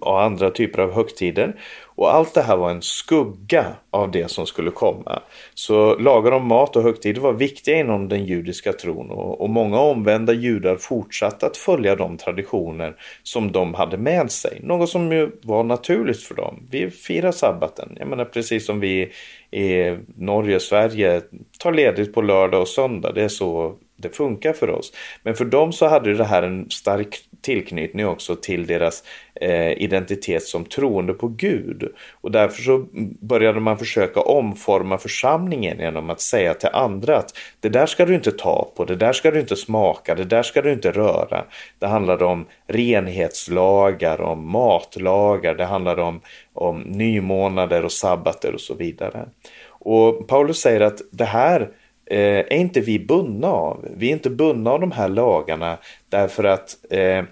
och 0.00 0.22
andra 0.22 0.50
typer 0.50 0.82
av 0.82 0.92
högtider. 0.92 1.60
Och 1.98 2.14
allt 2.14 2.34
det 2.34 2.42
här 2.42 2.56
var 2.56 2.70
en 2.70 2.82
skugga 2.82 3.66
av 3.90 4.10
det 4.10 4.30
som 4.30 4.46
skulle 4.46 4.70
komma. 4.70 5.22
Så 5.54 5.98
lagar 5.98 6.32
om 6.32 6.46
mat 6.46 6.76
och 6.76 6.82
högtider 6.82 7.20
var 7.20 7.32
viktiga 7.32 7.78
inom 7.78 8.08
den 8.08 8.24
judiska 8.24 8.72
tron 8.72 9.10
och, 9.10 9.40
och 9.40 9.50
många 9.50 9.80
omvända 9.80 10.32
judar 10.32 10.76
fortsatte 10.76 11.46
att 11.46 11.56
följa 11.56 11.96
de 11.96 12.16
traditioner 12.16 12.96
som 13.22 13.52
de 13.52 13.74
hade 13.74 13.96
med 13.96 14.30
sig. 14.30 14.60
Något 14.62 14.88
som 14.88 15.12
ju 15.12 15.30
var 15.42 15.64
naturligt 15.64 16.22
för 16.22 16.34
dem. 16.34 16.66
Vi 16.70 16.90
firar 16.90 17.32
sabbaten, 17.32 17.96
jag 17.98 18.08
menar 18.08 18.24
precis 18.24 18.66
som 18.66 18.80
vi 18.80 19.12
i 19.50 19.96
Norge 20.16 20.56
och 20.56 20.62
Sverige 20.62 21.22
tar 21.58 21.72
ledigt 21.72 22.14
på 22.14 22.22
lördag 22.22 22.60
och 22.60 22.68
söndag. 22.68 23.12
Det 23.12 23.22
är 23.22 23.28
så 23.28 23.74
det 23.98 24.16
funkar 24.16 24.52
för 24.52 24.70
oss. 24.70 24.92
Men 25.22 25.34
för 25.34 25.44
dem 25.44 25.72
så 25.72 25.86
hade 25.86 26.14
det 26.14 26.24
här 26.24 26.42
en 26.42 26.70
stark 26.70 27.28
tillknytning 27.40 28.06
också 28.06 28.36
till 28.36 28.66
deras 28.66 29.04
eh, 29.34 29.72
identitet 29.72 30.42
som 30.42 30.64
troende 30.64 31.14
på 31.14 31.28
Gud. 31.28 31.88
Och 32.20 32.30
därför 32.30 32.62
så 32.62 32.86
började 33.20 33.60
man 33.60 33.78
försöka 33.78 34.20
omforma 34.20 34.98
församlingen 34.98 35.78
genom 35.78 36.10
att 36.10 36.20
säga 36.20 36.54
till 36.54 36.68
andra 36.72 37.16
att 37.16 37.38
det 37.60 37.68
där 37.68 37.86
ska 37.86 38.06
du 38.06 38.14
inte 38.14 38.32
ta 38.32 38.72
på, 38.76 38.84
det 38.84 38.96
där 38.96 39.12
ska 39.12 39.30
du 39.30 39.40
inte 39.40 39.56
smaka, 39.56 40.14
det 40.14 40.24
där 40.24 40.42
ska 40.42 40.62
du 40.62 40.72
inte 40.72 40.90
röra. 40.90 41.44
Det 41.78 41.86
handlade 41.86 42.24
om 42.24 42.46
renhetslagar, 42.66 44.20
om 44.20 44.50
matlagar, 44.50 45.54
det 45.54 45.64
handlade 45.64 46.02
om, 46.02 46.20
om 46.52 46.80
nymånader 46.80 47.84
och 47.84 47.92
sabbater 47.92 48.54
och 48.54 48.60
så 48.60 48.74
vidare. 48.74 49.28
Och 49.68 50.28
Paulus 50.28 50.60
säger 50.60 50.80
att 50.80 51.00
det 51.10 51.24
här 51.24 51.68
eh, 52.10 52.38
är 52.38 52.56
inte 52.56 52.80
vi 52.80 52.98
bundna 52.98 53.48
av. 53.48 53.88
Vi 53.96 54.08
är 54.08 54.12
inte 54.12 54.30
bundna 54.30 54.70
av 54.70 54.80
de 54.80 54.92
här 54.92 55.08
lagarna 55.08 55.78
därför 56.08 56.44
att 56.44 56.76
eh, 56.90 57.24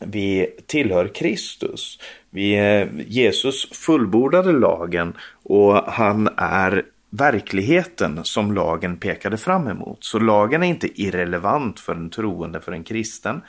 vi 0.00 0.46
tillhör 0.66 1.08
Kristus. 1.14 1.98
Vi, 2.30 2.54
eh, 2.54 2.88
Jesus 3.06 3.70
fullbordade 3.72 4.52
lagen 4.52 5.16
och 5.42 5.74
han 5.74 6.28
är 6.36 6.84
verkligheten 7.10 8.20
som 8.22 8.52
lagen 8.52 8.96
pekade 8.96 9.36
fram 9.36 9.68
emot. 9.68 9.98
Så 10.04 10.18
lagen 10.18 10.62
är 10.62 10.66
inte 10.66 11.02
irrelevant 11.02 11.80
för 11.80 11.94
en 11.94 12.10
troende, 12.10 12.60
för 12.60 12.72
en 12.72 12.84
kristen. 12.84 13.40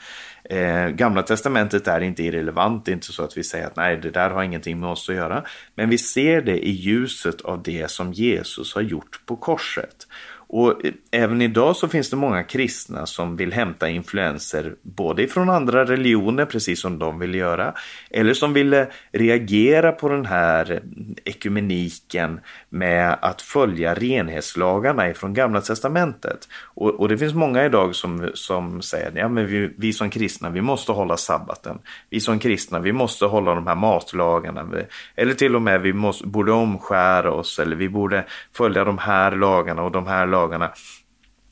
Eh, 0.44 0.88
Gamla 0.88 1.22
testamentet 1.22 1.88
är 1.88 2.00
inte 2.00 2.22
irrelevant, 2.22 2.84
det 2.84 2.90
är 2.90 2.94
inte 2.94 3.12
så 3.12 3.24
att 3.24 3.36
vi 3.36 3.44
säger 3.44 3.66
att 3.66 3.76
nej, 3.76 3.96
det 3.96 4.10
där 4.10 4.30
har 4.30 4.42
ingenting 4.42 4.80
med 4.80 4.88
oss 4.88 5.08
att 5.08 5.14
göra. 5.14 5.44
Men 5.74 5.90
vi 5.90 5.98
ser 5.98 6.42
det 6.42 6.66
i 6.66 6.70
ljuset 6.70 7.40
av 7.40 7.62
det 7.62 7.90
som 7.90 8.12
Jesus 8.12 8.74
har 8.74 8.82
gjort 8.82 9.20
på 9.26 9.36
korset. 9.36 10.06
Och 10.52 10.80
även 11.10 11.42
idag 11.42 11.76
så 11.76 11.88
finns 11.88 12.10
det 12.10 12.16
många 12.16 12.42
kristna 12.42 13.06
som 13.06 13.36
vill 13.36 13.52
hämta 13.52 13.88
influenser 13.88 14.74
både 14.82 15.26
från 15.26 15.50
andra 15.50 15.84
religioner, 15.84 16.44
precis 16.44 16.80
som 16.80 16.98
de 16.98 17.18
vill 17.18 17.34
göra, 17.34 17.74
eller 18.10 18.34
som 18.34 18.52
vill 18.52 18.72
eh, 18.72 18.84
reagera 19.12 19.92
på 19.92 20.08
den 20.08 20.26
här 20.26 20.82
ekumeniken 21.24 22.40
med 22.68 23.18
att 23.22 23.42
följa 23.42 23.94
renhetslagarna 23.94 25.10
ifrån 25.10 25.34
Gamla 25.34 25.60
Testamentet. 25.60 26.48
Och, 26.74 27.00
och 27.00 27.08
det 27.08 27.18
finns 27.18 27.34
många 27.34 27.64
idag 27.64 27.94
som, 27.94 28.30
som 28.34 28.82
säger 28.82 29.12
ja 29.14 29.28
men 29.28 29.46
vi, 29.46 29.70
vi 29.76 29.92
som 29.92 30.10
kristna, 30.10 30.50
vi 30.50 30.60
måste 30.60 30.92
hålla 30.92 31.16
sabbaten. 31.16 31.78
Vi 32.08 32.20
som 32.20 32.38
kristna, 32.38 32.78
vi 32.78 32.92
måste 32.92 33.26
hålla 33.26 33.54
de 33.54 33.66
här 33.66 33.74
matlagarna. 33.74 34.68
Eller 35.16 35.34
till 35.34 35.56
och 35.56 35.62
med 35.62 35.80
vi 35.80 35.92
måste, 35.92 36.26
borde 36.26 36.52
omskära 36.52 37.32
oss 37.32 37.58
eller 37.58 37.76
vi 37.76 37.88
borde 37.88 38.24
följa 38.52 38.84
de 38.84 38.98
här 38.98 39.32
lagarna 39.32 39.82
och 39.82 39.90
de 39.90 40.06
här 40.06 40.26
lagarna 40.26 40.39
lagarna. 40.40 40.72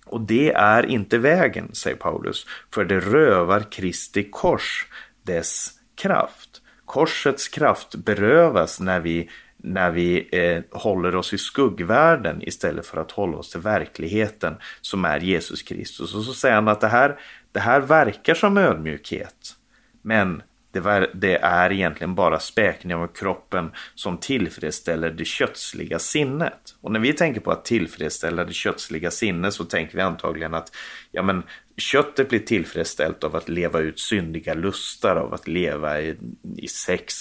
Och 0.06 0.20
det 0.20 0.52
är 0.52 0.86
inte 0.86 1.18
vägen, 1.18 1.74
säger 1.74 1.96
Paulus, 1.96 2.46
för 2.74 2.84
det 2.84 3.00
rövar 3.00 3.60
Kristi 3.70 4.30
kors 4.30 4.86
dess 5.22 5.70
kraft. 5.94 6.62
Korsets 6.84 7.48
kraft 7.48 7.94
berövas 7.94 8.80
när 8.80 9.00
vi, 9.00 9.30
när 9.56 9.90
vi 9.90 10.28
eh, 10.32 10.78
håller 10.78 11.16
oss 11.16 11.32
i 11.32 11.38
skuggvärlden 11.38 12.42
istället 12.42 12.86
för 12.86 13.00
att 13.00 13.10
hålla 13.10 13.36
oss 13.38 13.50
till 13.50 13.60
verkligheten 13.60 14.56
som 14.80 15.04
är 15.04 15.20
Jesus 15.20 15.62
Kristus. 15.62 16.14
Och 16.14 16.22
så 16.22 16.32
säger 16.32 16.54
han 16.54 16.68
att 16.68 16.80
det 16.80 16.88
här, 16.88 17.18
det 17.52 17.60
här 17.60 17.80
verkar 17.80 18.34
som 18.34 18.56
ödmjukhet. 18.56 19.54
Men 20.02 20.42
det, 20.72 21.36
är 21.36 21.72
egentligen 21.72 22.14
bara 22.14 22.38
späkning 22.38 22.94
av 22.94 23.06
kroppen 23.06 23.70
som 23.94 24.18
tillfredsställer 24.18 25.10
det 25.10 25.24
kötsliga 25.24 25.98
sinnet. 25.98 26.74
Och 26.80 26.92
när 26.92 27.00
vi 27.00 27.12
tänker 27.12 27.40
på 27.40 27.50
att 27.50 27.64
tillfredsställa 27.64 28.44
det 28.44 28.52
kötsliga 28.52 29.10
sinnet 29.10 29.54
så 29.54 29.64
tänker 29.64 29.96
vi 29.96 30.02
antagligen 30.02 30.54
att 30.54 30.72
ja, 31.12 31.22
men 31.22 31.42
köttet 31.76 32.28
blir 32.28 32.38
tillfredsställt 32.38 33.24
av 33.24 33.36
att 33.36 33.48
leva 33.48 33.78
ut 33.78 33.98
syndiga 34.00 34.54
lustar, 34.54 35.16
av 35.16 35.34
att 35.34 35.48
leva 35.48 36.00
i, 36.00 36.16
i 36.56 36.68
sex, 36.68 37.14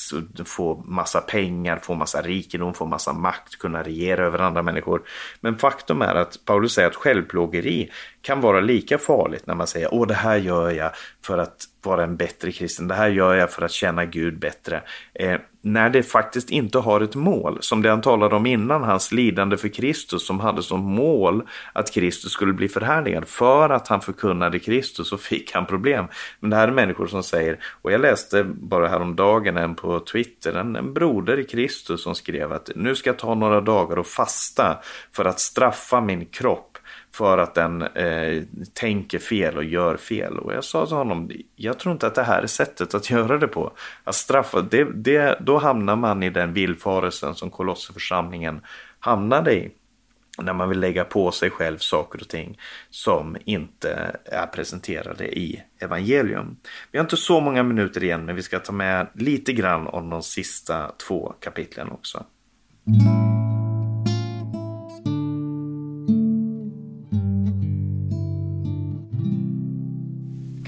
få 0.45 0.83
massa 0.85 1.21
pengar, 1.21 1.79
få 1.83 1.95
massa 1.95 2.21
rikedom, 2.21 2.73
få 2.73 2.85
massa 2.85 3.13
makt, 3.13 3.55
kunna 3.59 3.83
regera 3.83 4.25
över 4.25 4.39
andra 4.39 4.61
människor. 4.61 5.01
Men 5.41 5.57
faktum 5.57 6.01
är 6.01 6.15
att 6.15 6.39
Paulus 6.45 6.73
säger 6.73 6.87
att 6.87 6.95
självplågeri 6.95 7.91
kan 8.21 8.41
vara 8.41 8.59
lika 8.59 8.97
farligt 8.97 9.47
när 9.47 9.55
man 9.55 9.67
säger 9.67 9.93
åh 9.93 10.07
det 10.07 10.13
här 10.13 10.37
gör 10.37 10.71
jag 10.71 10.91
för 11.21 11.37
att 11.37 11.63
vara 11.83 12.03
en 12.03 12.17
bättre 12.17 12.51
kristen, 12.51 12.87
det 12.87 12.95
här 12.95 13.09
gör 13.09 13.35
jag 13.35 13.51
för 13.51 13.61
att 13.61 13.71
känna 13.71 14.05
Gud 14.05 14.39
bättre. 14.39 14.83
Eh, 15.13 15.39
när 15.73 15.89
det 15.89 16.03
faktiskt 16.03 16.49
inte 16.49 16.79
har 16.79 17.01
ett 17.01 17.15
mål, 17.15 17.57
som 17.61 17.81
det 17.81 17.89
han 17.89 18.01
talade 18.01 18.35
om 18.35 18.45
innan, 18.45 18.83
hans 18.83 19.11
lidande 19.11 19.57
för 19.57 19.67
Kristus 19.67 20.27
som 20.27 20.39
hade 20.39 20.63
som 20.63 20.79
mål 20.79 21.47
att 21.73 21.93
Kristus 21.93 22.31
skulle 22.31 22.53
bli 22.53 22.69
förhärligad. 22.69 23.27
För 23.27 23.69
att 23.69 23.87
han 23.87 24.01
förkunnade 24.01 24.59
Kristus 24.59 25.09
så 25.09 25.17
fick 25.17 25.53
han 25.53 25.65
problem. 25.65 26.05
Men 26.39 26.49
det 26.49 26.55
här 26.55 26.67
är 26.67 26.71
människor 26.71 27.07
som 27.07 27.23
säger, 27.23 27.59
och 27.81 27.91
jag 27.91 28.01
läste 28.01 28.43
bara 28.43 28.87
häromdagen 28.87 29.57
en 29.57 29.75
på 29.75 29.99
Twitter, 29.99 30.53
en, 30.53 30.75
en 30.75 30.93
broder 30.93 31.39
i 31.39 31.43
Kristus 31.43 32.03
som 32.03 32.15
skrev 32.15 32.51
att 32.51 32.69
nu 32.75 32.95
ska 32.95 33.09
jag 33.09 33.19
ta 33.19 33.35
några 33.35 33.61
dagar 33.61 33.99
och 33.99 34.07
fasta 34.07 34.77
för 35.11 35.25
att 35.25 35.39
straffa 35.39 36.01
min 36.01 36.25
kropp 36.25 36.66
för 37.17 37.37
att 37.37 37.55
den 37.55 37.81
eh, 37.81 38.43
tänker 38.73 39.19
fel 39.19 39.57
och 39.57 39.63
gör 39.63 39.97
fel. 39.97 40.39
Och 40.39 40.53
jag 40.53 40.63
sa 40.63 40.85
till 40.85 40.95
honom, 40.95 41.31
jag 41.55 41.79
tror 41.79 41.93
inte 41.93 42.07
att 42.07 42.15
det 42.15 42.23
här 42.23 42.43
är 42.43 42.47
sättet 42.47 42.93
att 42.93 43.09
göra 43.09 43.37
det 43.37 43.47
på. 43.47 43.71
Att 44.03 44.15
straffa, 44.15 44.61
det, 44.61 44.83
det, 44.83 45.37
då 45.41 45.57
hamnar 45.57 45.95
man 45.95 46.23
i 46.23 46.29
den 46.29 46.53
villfarelsen 46.53 47.35
som 47.35 47.49
Kolosserförsamlingen 47.49 48.61
hamnade 48.99 49.53
i. 49.55 49.71
När 50.41 50.53
man 50.53 50.69
vill 50.69 50.79
lägga 50.79 51.03
på 51.03 51.31
sig 51.31 51.49
själv 51.49 51.77
saker 51.77 52.21
och 52.21 52.27
ting 52.27 52.59
som 52.89 53.37
inte 53.45 54.19
är 54.25 54.45
presenterade 54.45 55.37
i 55.39 55.63
evangelium. 55.79 56.57
Vi 56.91 56.97
har 56.97 57.05
inte 57.05 57.17
så 57.17 57.39
många 57.39 57.63
minuter 57.63 58.03
igen 58.03 58.25
men 58.25 58.35
vi 58.35 58.41
ska 58.41 58.59
ta 58.59 58.71
med 58.71 59.07
lite 59.13 59.53
grann 59.53 59.87
om 59.87 60.09
de 60.09 60.23
sista 60.23 60.91
två 61.07 61.33
kapitlen 61.39 61.91
också. 61.91 62.25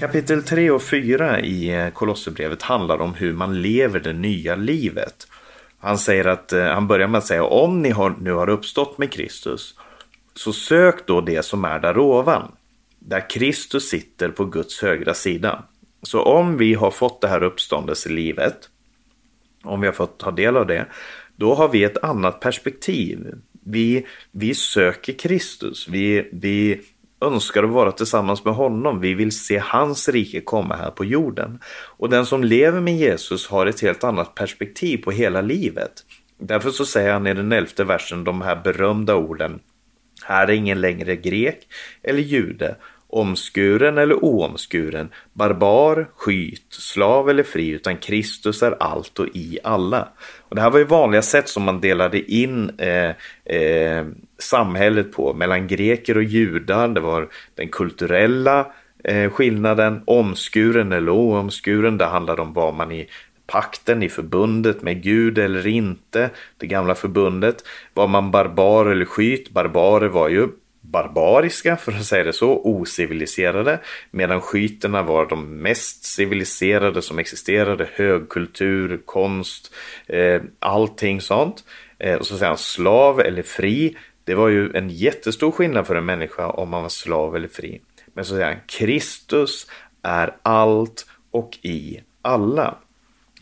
Kapitel 0.00 0.42
3 0.42 0.70
och 0.70 0.82
4 0.82 1.40
i 1.40 1.70
eh, 1.70 1.90
Kolosserbrevet 1.90 2.62
handlar 2.62 3.00
om 3.00 3.14
hur 3.14 3.32
man 3.32 3.62
lever 3.62 4.00
det 4.00 4.12
nya 4.12 4.56
livet. 4.56 5.28
Han, 5.78 5.98
säger 5.98 6.24
att, 6.24 6.52
eh, 6.52 6.64
han 6.64 6.86
börjar 6.86 7.08
med 7.08 7.18
att 7.18 7.26
säga 7.26 7.44
om 7.44 7.82
ni 7.82 7.90
har, 7.90 8.14
nu 8.20 8.32
har 8.32 8.48
uppstått 8.48 8.98
med 8.98 9.12
Kristus 9.12 9.74
så 10.34 10.52
sök 10.52 11.06
då 11.06 11.20
det 11.20 11.42
som 11.42 11.64
är 11.64 11.78
där 11.78 11.98
ovan, 11.98 12.52
där 12.98 13.30
Kristus 13.30 13.88
sitter 13.88 14.28
på 14.28 14.44
Guds 14.44 14.82
högra 14.82 15.14
sida. 15.14 15.64
Så 16.02 16.22
om 16.22 16.56
vi 16.56 16.74
har 16.74 16.90
fått 16.90 17.20
det 17.20 17.28
här 17.28 17.42
uppståndelselivet, 17.42 18.56
om 19.62 19.80
vi 19.80 19.86
har 19.86 19.94
fått 19.94 20.18
ta 20.18 20.30
del 20.30 20.56
av 20.56 20.66
det, 20.66 20.86
då 21.36 21.54
har 21.54 21.68
vi 21.68 21.84
ett 21.84 22.04
annat 22.04 22.40
perspektiv. 22.40 23.34
Vi, 23.64 24.06
vi 24.30 24.54
söker 24.54 25.12
Kristus, 25.12 25.88
vi, 25.88 26.28
vi 26.32 26.80
önskar 27.20 27.62
att 27.62 27.70
vara 27.70 27.92
tillsammans 27.92 28.44
med 28.44 28.54
honom. 28.54 29.00
Vi 29.00 29.14
vill 29.14 29.32
se 29.32 29.58
hans 29.58 30.08
rike 30.08 30.40
komma 30.40 30.76
här 30.76 30.90
på 30.90 31.04
jorden. 31.04 31.58
Och 31.96 32.10
den 32.10 32.26
som 32.26 32.44
lever 32.44 32.80
med 32.80 32.96
Jesus 32.96 33.48
har 33.48 33.66
ett 33.66 33.80
helt 33.80 34.04
annat 34.04 34.34
perspektiv 34.34 34.98
på 34.98 35.10
hela 35.10 35.40
livet. 35.40 35.92
Därför 36.38 36.70
så 36.70 36.86
säger 36.86 37.12
han 37.12 37.26
i 37.26 37.34
den 37.34 37.52
elfte 37.52 37.84
versen 37.84 38.24
de 38.24 38.40
här 38.40 38.60
berömda 38.64 39.14
orden. 39.14 39.60
Här 40.24 40.48
är 40.48 40.52
ingen 40.52 40.80
längre 40.80 41.16
grek 41.16 41.58
eller 42.02 42.20
jude, 42.20 42.76
omskuren 43.10 43.98
eller 43.98 44.24
oomskuren, 44.24 45.08
barbar, 45.32 46.08
skyt, 46.16 46.66
slav 46.68 47.30
eller 47.30 47.42
fri, 47.42 47.68
utan 47.68 47.96
Kristus 47.96 48.62
är 48.62 48.82
allt 48.82 49.18
och 49.18 49.26
i 49.34 49.58
alla. 49.64 50.08
Och 50.48 50.56
det 50.56 50.62
här 50.62 50.70
var 50.70 50.78
ju 50.78 50.84
vanliga 50.84 51.22
sätt 51.22 51.48
som 51.48 51.62
man 51.62 51.80
delade 51.80 52.32
in 52.32 52.70
eh, 52.78 53.10
eh, 53.56 54.06
samhället 54.38 55.12
på 55.12 55.34
mellan 55.34 55.66
greker 55.66 56.16
och 56.16 56.22
judar. 56.22 56.88
Det 56.88 57.00
var 57.00 57.28
den 57.54 57.68
kulturella 57.68 58.72
eh, 59.04 59.30
skillnaden, 59.30 60.02
omskuren 60.04 60.92
eller 60.92 61.12
oomskuren. 61.12 61.98
Det 61.98 62.06
handlade 62.06 62.42
om 62.42 62.52
vad 62.52 62.74
man 62.74 62.92
i 62.92 63.08
pakten, 63.46 64.02
i 64.02 64.08
förbundet 64.08 64.82
med 64.82 65.02
Gud 65.02 65.38
eller 65.38 65.66
inte, 65.66 66.30
det 66.56 66.66
gamla 66.66 66.94
förbundet. 66.94 67.64
Var 67.94 68.06
man 68.06 68.30
barbar 68.30 68.86
eller 68.86 69.04
skyt? 69.04 69.50
Barbarer 69.50 70.08
var 70.08 70.28
ju 70.28 70.48
barbariska, 70.80 71.76
för 71.76 71.92
att 71.92 72.04
säga 72.04 72.24
det 72.24 72.32
så, 72.32 72.60
ociviliserade, 72.64 73.80
medan 74.10 74.40
skyterna 74.40 75.02
var 75.02 75.26
de 75.26 75.62
mest 75.62 76.04
civiliserade 76.04 77.02
som 77.02 77.18
existerade, 77.18 77.88
högkultur, 77.92 79.00
konst, 79.04 79.74
eh, 80.06 80.42
allting 80.58 81.20
sånt. 81.20 81.64
Eh, 81.98 82.14
och 82.14 82.26
så 82.26 82.36
säger 82.36 82.48
han 82.48 82.58
slav 82.58 83.20
eller 83.20 83.42
fri, 83.42 83.96
det 84.24 84.34
var 84.34 84.48
ju 84.48 84.70
en 84.74 84.90
jättestor 84.90 85.50
skillnad 85.50 85.86
för 85.86 85.94
en 85.94 86.04
människa 86.04 86.46
om 86.46 86.68
man 86.68 86.82
var 86.82 86.88
slav 86.88 87.36
eller 87.36 87.48
fri. 87.48 87.80
Men 88.14 88.24
så 88.24 88.34
säger 88.34 88.46
han 88.46 88.60
Kristus 88.66 89.66
är 90.02 90.36
allt 90.42 91.06
och 91.30 91.58
i 91.62 92.00
alla. 92.22 92.78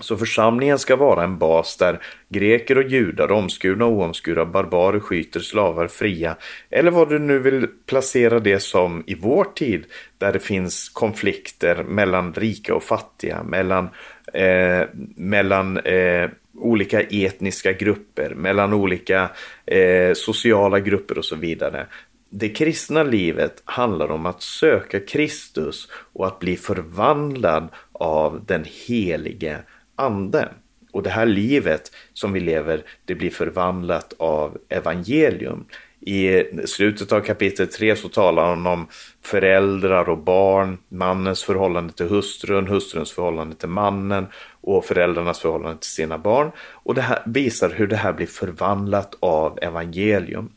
Så 0.01 0.17
församlingen 0.17 0.79
ska 0.79 0.97
vara 0.97 1.25
en 1.25 1.39
bas 1.39 1.77
där 1.77 1.99
greker 2.29 2.79
och 2.79 2.89
judar, 2.89 3.33
omskurna 3.33 3.87
och 3.87 3.93
oomskurna, 3.93 4.45
barbarer, 4.45 5.01
skyter, 5.01 5.41
slavar, 5.41 5.87
fria 5.87 6.37
eller 6.71 6.91
vad 6.91 7.09
du 7.09 7.19
nu 7.19 7.39
vill 7.39 7.67
placera 7.87 8.41
det 8.41 8.61
som 8.61 9.05
i 9.07 9.15
vår 9.15 9.45
tid 9.45 9.85
där 10.19 10.33
det 10.33 10.39
finns 10.39 10.89
konflikter 10.89 11.83
mellan 11.83 12.35
rika 12.35 12.75
och 12.75 12.83
fattiga, 12.83 13.43
mellan, 13.43 13.89
eh, 14.33 14.83
mellan 15.17 15.79
eh, 15.79 16.31
olika 16.55 17.01
etniska 17.01 17.73
grupper, 17.73 18.35
mellan 18.35 18.73
olika 18.73 19.31
eh, 19.67 20.13
sociala 20.15 20.81
grupper 20.81 21.19
och 21.19 21.25
så 21.25 21.37
vidare. 21.37 21.87
Det 22.31 22.49
kristna 22.49 23.03
livet 23.03 23.63
handlar 23.65 24.11
om 24.11 24.27
att 24.27 24.43
söka 24.43 25.01
Kristus 25.01 25.89
och 26.13 26.27
att 26.27 26.39
bli 26.39 26.57
förvandlad 26.57 27.69
av 27.93 28.45
den 28.47 28.65
helige 28.87 29.59
ande. 29.99 30.49
Och 30.93 31.03
det 31.03 31.11
här 31.11 31.27
livet 31.27 31.93
som 32.13 32.33
vi 32.33 32.41
lever, 32.41 32.83
det 33.05 33.15
blir 33.15 33.31
förvandlat 33.31 34.15
av 34.19 34.59
evangelium. 34.69 35.65
I 36.01 36.45
slutet 36.67 37.13
av 37.13 37.21
kapitel 37.21 37.67
3 37.67 37.97
så 37.97 38.09
talar 38.09 38.49
han 38.49 38.67
om 38.67 38.87
föräldrar 39.23 40.09
och 40.09 40.19
barn, 40.19 40.79
mannens 40.89 41.45
förhållande 41.45 41.93
till 41.93 42.07
hustrun, 42.07 42.67
hustruns 42.67 43.13
förhållande 43.13 43.57
till 43.57 43.69
mannen 43.69 44.27
och 44.61 44.85
föräldrarnas 44.85 45.41
förhållande 45.41 45.79
till 45.79 45.91
sina 45.91 46.19
barn. 46.19 46.51
Och 46.59 46.95
det 46.95 47.03
här 47.03 47.23
visar 47.27 47.71
hur 47.71 47.87
det 47.87 47.97
här 47.97 48.13
blir 48.13 48.27
förvandlat 48.27 49.17
av 49.21 49.59
evangelium. 49.63 50.51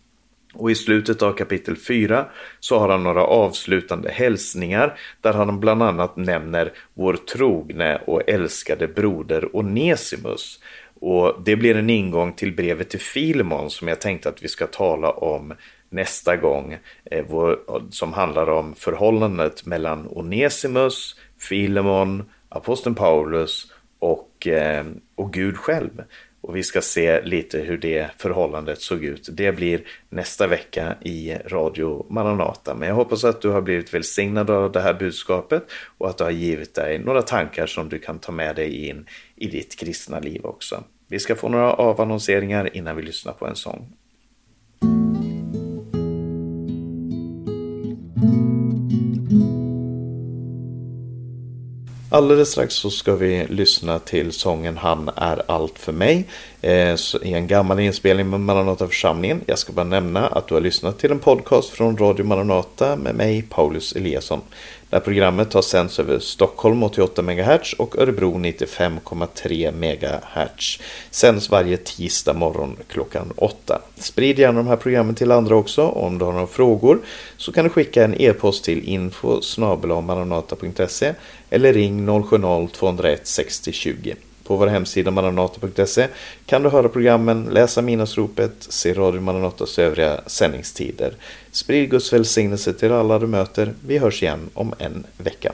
Och 0.53 0.71
i 0.71 0.75
slutet 0.75 1.21
av 1.21 1.33
kapitel 1.33 1.75
4 1.77 2.25
så 2.59 2.79
har 2.79 2.89
han 2.89 3.03
några 3.03 3.23
avslutande 3.23 4.11
hälsningar 4.11 4.99
där 5.21 5.33
han 5.33 5.59
bland 5.59 5.83
annat 5.83 6.17
nämner 6.17 6.71
vår 6.93 7.13
trogne 7.13 8.01
och 8.05 8.29
älskade 8.29 8.87
broder 8.87 9.55
Onesimus. 9.55 10.59
Och 10.99 11.41
det 11.43 11.55
blir 11.55 11.75
en 11.75 11.89
ingång 11.89 12.33
till 12.33 12.55
brevet 12.55 12.89
till 12.89 12.99
Filemon 12.99 13.69
som 13.69 13.87
jag 13.87 14.01
tänkte 14.01 14.29
att 14.29 14.43
vi 14.43 14.47
ska 14.47 14.67
tala 14.67 15.09
om 15.11 15.53
nästa 15.89 16.37
gång. 16.37 16.77
Eh, 17.05 17.25
som 17.89 18.13
handlar 18.13 18.49
om 18.49 18.75
förhållandet 18.75 19.65
mellan 19.65 20.07
Onesimus, 20.09 21.15
Filemon, 21.37 22.23
aposteln 22.49 22.95
Paulus 22.95 23.71
och, 23.99 24.47
eh, 24.47 24.85
och 25.15 25.33
Gud 25.33 25.57
själv. 25.57 26.03
Och 26.41 26.55
vi 26.55 26.63
ska 26.63 26.81
se 26.81 27.21
lite 27.21 27.59
hur 27.59 27.77
det 27.77 28.11
förhållandet 28.17 28.81
såg 28.81 29.03
ut. 29.03 29.29
Det 29.31 29.51
blir 29.51 29.81
nästa 30.09 30.47
vecka 30.47 30.95
i 31.01 31.33
Radio 31.45 32.05
Maranata. 32.09 32.75
Men 32.75 32.87
jag 32.87 32.95
hoppas 32.95 33.23
att 33.23 33.41
du 33.41 33.49
har 33.49 33.61
blivit 33.61 33.93
välsignad 33.93 34.49
av 34.49 34.71
det 34.71 34.81
här 34.81 34.93
budskapet 34.93 35.63
och 35.97 36.09
att 36.09 36.17
det 36.17 36.23
har 36.23 36.31
givit 36.31 36.75
dig 36.75 36.99
några 36.99 37.21
tankar 37.21 37.67
som 37.67 37.89
du 37.89 37.99
kan 37.99 38.19
ta 38.19 38.31
med 38.31 38.55
dig 38.55 38.87
in 38.87 39.05
i 39.35 39.47
ditt 39.47 39.75
kristna 39.75 40.19
liv 40.19 40.45
också. 40.45 40.83
Vi 41.07 41.19
ska 41.19 41.35
få 41.35 41.49
några 41.49 41.73
avannonseringar 41.73 42.77
innan 42.77 42.95
vi 42.95 43.01
lyssnar 43.01 43.33
på 43.33 43.47
en 43.47 43.55
sång. 43.55 43.93
Alldeles 52.13 52.51
strax 52.51 52.75
så 52.75 52.89
ska 52.89 53.15
vi 53.15 53.45
lyssna 53.49 53.99
till 53.99 54.31
sången 54.31 54.77
Han 54.77 55.09
är 55.15 55.41
allt 55.47 55.79
för 55.79 55.91
mig 55.91 56.27
eh, 56.61 56.95
i 57.21 57.33
en 57.33 57.47
gammal 57.47 57.79
inspelning 57.79 58.29
med 58.29 58.39
Maranata 58.39 58.87
församlingen. 58.87 59.41
Jag 59.45 59.59
ska 59.59 59.73
bara 59.73 59.85
nämna 59.85 60.27
att 60.27 60.47
du 60.47 60.53
har 60.53 60.61
lyssnat 60.61 60.99
till 60.99 61.11
en 61.11 61.19
podcast 61.19 61.69
från 61.69 61.97
Radio 61.97 62.25
Maranata 62.25 62.95
med 62.95 63.15
mig, 63.15 63.41
Paulus 63.41 63.93
Eliasson. 63.93 64.41
Det 64.91 64.97
här 64.97 65.03
programmet 65.03 65.53
har 65.53 65.61
sänds 65.61 65.99
över 65.99 66.19
Stockholm 66.19 66.83
88 66.83 67.21
MHz 67.21 67.73
och 67.73 67.97
Örebro 67.97 68.33
95,3 68.33 69.71
MHz. 69.71 70.79
Sänds 71.11 71.49
varje 71.49 71.77
tisdag 71.77 72.33
morgon 72.33 72.77
klockan 72.87 73.33
8. 73.35 73.81
Sprid 73.95 74.39
gärna 74.39 74.57
de 74.57 74.67
här 74.67 74.75
programmen 74.75 75.15
till 75.15 75.31
andra 75.31 75.55
också. 75.55 75.87
Om 75.87 76.17
du 76.17 76.25
har 76.25 76.31
några 76.31 76.47
frågor 76.47 76.99
så 77.37 77.51
kan 77.51 77.63
du 77.63 77.69
skicka 77.69 78.03
en 78.03 78.21
e-post 78.21 78.63
till 78.63 78.83
info 78.83 79.41
eller 81.49 81.73
ring 81.73 82.09
070-201 82.09 83.19
60 83.23 83.71
20. 83.71 84.15
På 84.51 84.57
vår 84.57 84.67
hemsida 84.67 85.11
maranata.se 85.11 86.07
kan 86.45 86.63
du 86.63 86.69
höra 86.69 86.89
programmen, 86.89 87.49
läsa 87.51 87.81
minnesropet, 87.81 88.51
se 88.59 88.93
Radio 88.93 89.21
Maranatas 89.21 89.79
övriga 89.79 90.21
sändningstider. 90.25 91.13
Sprid 91.51 91.89
Guds 91.89 92.13
välsignelse 92.13 92.73
till 92.73 92.91
alla 92.91 93.19
du 93.19 93.27
möter. 93.27 93.73
Vi 93.87 93.97
hörs 93.97 94.23
igen 94.23 94.49
om 94.53 94.73
en 94.79 95.03
vecka. 95.17 95.53